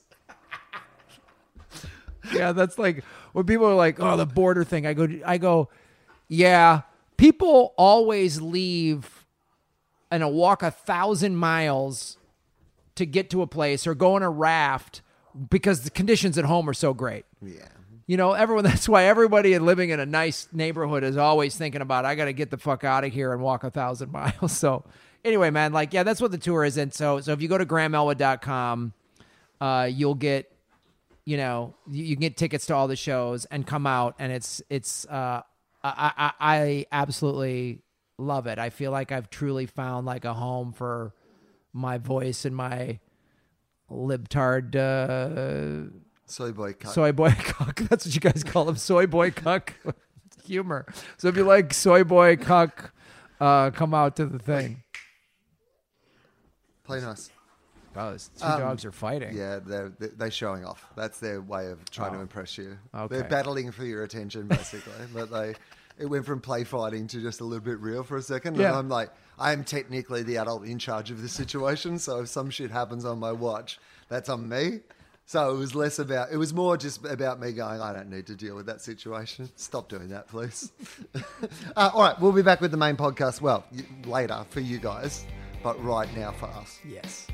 yeah, 2.33 2.53
that's 2.53 2.79
like 2.79 3.03
when 3.33 3.47
people 3.47 3.67
are 3.67 3.75
like, 3.75 3.99
"Oh, 4.01 4.17
the 4.17 4.27
border 4.27 4.65
thing." 4.65 4.87
I 4.87 4.95
go, 4.95 5.09
I 5.27 5.39
go, 5.39 5.69
yeah. 6.29 6.83
People 7.17 7.75
always 7.77 8.41
leave 8.41 9.27
and 10.11 10.29
walk 10.33 10.63
a 10.63 10.71
thousand 10.71 11.37
miles 11.37 12.17
to 12.97 13.05
get 13.07 13.31
to 13.31 13.43
a 13.43 13.47
place 13.47 13.87
or 13.87 13.95
go 13.95 14.15
on 14.15 14.23
a 14.23 14.31
raft 14.31 15.03
because 15.49 15.83
the 15.83 15.91
conditions 15.91 16.39
at 16.39 16.45
home 16.45 16.69
are 16.69 16.75
so 16.75 16.95
great. 16.95 17.25
Yeah. 17.43 17.69
You 18.07 18.17
know, 18.17 18.33
everyone. 18.33 18.65
That's 18.65 18.89
why 18.89 19.05
everybody 19.05 19.59
living 19.59 19.91
in 19.91 20.01
a 20.01 20.07
nice 20.07 20.49
neighborhood 20.53 21.05
is 21.05 21.17
always 21.17 21.57
thinking 21.57 21.81
about, 21.81 22.05
I 22.05 22.15
got 22.15 22.27
to 22.27 22.33
get 22.33 22.51
the 22.51 22.59
fuck 22.59 22.85
out 22.85 23.05
of 23.05 23.13
here 23.13 23.33
and 23.33 23.43
walk 23.43 23.65
a 23.65 23.71
thousand 23.71 24.13
miles. 24.13 24.57
So, 24.57 24.85
anyway, 25.25 25.51
man, 25.51 25.73
like, 25.73 25.93
yeah, 25.93 26.03
that's 26.03 26.21
what 26.21 26.31
the 26.31 26.39
tour 26.39 26.65
is. 26.65 26.77
And 26.77 26.93
so, 26.93 27.21
so 27.21 27.33
if 27.33 27.43
you 27.43 27.49
go 27.49 27.59
to 27.59 27.67
grahamelwood.com, 27.67 28.93
uh, 29.61 29.89
you'll 29.91 30.15
get, 30.15 30.51
you 31.25 31.37
know, 31.37 31.75
you, 31.89 32.05
you 32.05 32.17
can 32.17 32.23
get 32.23 32.37
tickets 32.37 32.67
to 32.67 32.75
all 32.75 32.89
the 32.89 32.97
shows 32.97 33.45
and 33.47 33.67
come 33.67 33.87
out, 33.87 34.17
and 34.19 34.33
it's 34.33 34.63
it's. 34.71 35.05
Uh, 35.07 35.43
I, 35.83 36.13
I 36.19 36.33
I 36.41 36.87
absolutely 36.93 37.83
love 38.19 38.47
it. 38.47 38.59
I 38.59 38.71
feel 38.71 38.91
like 38.91 39.13
I've 39.13 39.31
truly 39.31 39.67
found 39.67 40.07
like 40.07 40.25
a 40.25 40.35
home 40.35 40.73
for 40.73 41.15
my 41.73 41.99
voice 41.99 42.45
and 42.45 42.55
my 42.55 42.99
libtard. 43.91 44.75
Uh, 44.77 45.91
Soy 46.27 46.53
boy 46.53 46.75
cut. 46.75 46.93
soy 46.93 47.11
boy 47.13 47.31
cuck. 47.39 47.77
That's 47.81 48.07
what 48.07 48.15
you 48.15 48.21
guys 48.21 48.45
call 48.45 48.69
him, 48.69 48.77
soy 48.77 49.07
boy 49.07 49.31
cuck. 49.33 49.75
Humor. 50.45 50.87
So 51.19 51.29
if 51.29 51.37
you 51.37 51.43
like 51.45 51.75
soy 51.75 52.05
boy 52.05 52.37
cuck, 52.37 52.93
uh, 53.41 53.71
come 53.71 53.95
out 53.95 54.15
to 54.17 54.27
the 54.27 54.39
thing. 54.39 54.83
Play 56.85 57.01
nice. 57.01 57.31
Oh, 57.97 58.13
these 58.13 58.31
two 58.39 58.45
Um, 58.47 58.61
dogs 58.61 58.85
are 58.85 58.93
fighting. 58.93 59.37
Yeah, 59.37 59.59
they're 59.59 59.91
they're 59.99 60.31
showing 60.31 60.65
off. 60.65 60.85
That's 60.97 61.19
their 61.19 61.41
way 61.41 61.67
of 61.73 61.89
trying 61.91 62.13
to 62.13 62.19
Oh. 62.19 62.23
impress 62.23 62.57
you. 62.57 62.79
Okay. 62.95 63.17
They're 63.17 63.29
battling 63.29 63.73
for 63.73 63.85
your 63.85 64.05
attention, 64.05 64.47
basically. 64.47 64.93
but 65.13 65.31
they, 65.31 65.55
it 66.01 66.07
went 66.07 66.25
from 66.25 66.41
play 66.41 66.65
fighting 66.65 67.07
to 67.09 67.21
just 67.21 67.41
a 67.41 67.45
little 67.45 67.65
bit 67.65 67.79
real 67.79 68.03
for 68.03 68.17
a 68.17 68.23
second. 68.23 68.57
Yeah. 68.57 68.69
And 68.69 68.77
I'm 68.77 68.89
like, 68.89 69.11
I 69.39 69.53
am 69.53 69.65
technically 69.65 70.23
the 70.23 70.39
adult 70.39 70.65
in 70.65 70.79
charge 70.79 71.11
of 71.11 71.21
the 71.21 71.29
situation. 71.29 71.99
So 71.99 72.21
if 72.21 72.29
some 72.29 72.51
shit 72.51 72.71
happens 72.71 73.05
on 73.05 73.19
my 73.19 73.33
watch, 73.33 73.79
that's 74.09 74.29
on 74.29 74.49
me. 74.49 74.81
So 75.27 75.55
it 75.55 75.59
was 75.59 75.75
less 75.75 75.99
about. 75.99 76.33
It 76.33 76.39
was 76.39 76.53
more 76.53 76.77
just 76.77 77.05
about 77.05 77.39
me 77.39 77.53
going. 77.53 77.81
I 77.81 77.93
don't 77.93 78.11
need 78.11 78.27
to 78.27 78.35
deal 78.35 78.57
with 78.57 78.67
that 78.67 78.81
situation. 78.81 79.49
Stop 79.55 79.89
doing 79.89 80.09
that, 80.09 80.27
please. 80.27 80.73
uh, 81.77 81.91
all 81.95 82.03
right, 82.03 82.19
we'll 82.21 82.33
be 82.33 82.43
back 82.43 82.61
with 82.61 82.73
the 82.73 82.77
main 82.77 82.97
podcast. 82.97 83.41
Well, 83.41 83.65
later 84.07 84.45
for 84.51 84.61
you 84.61 84.79
guys, 84.79 85.25
but 85.63 85.81
right 85.85 86.09
now 86.17 86.33
for 86.33 86.47
us. 86.47 86.81
Yes. 86.85 87.29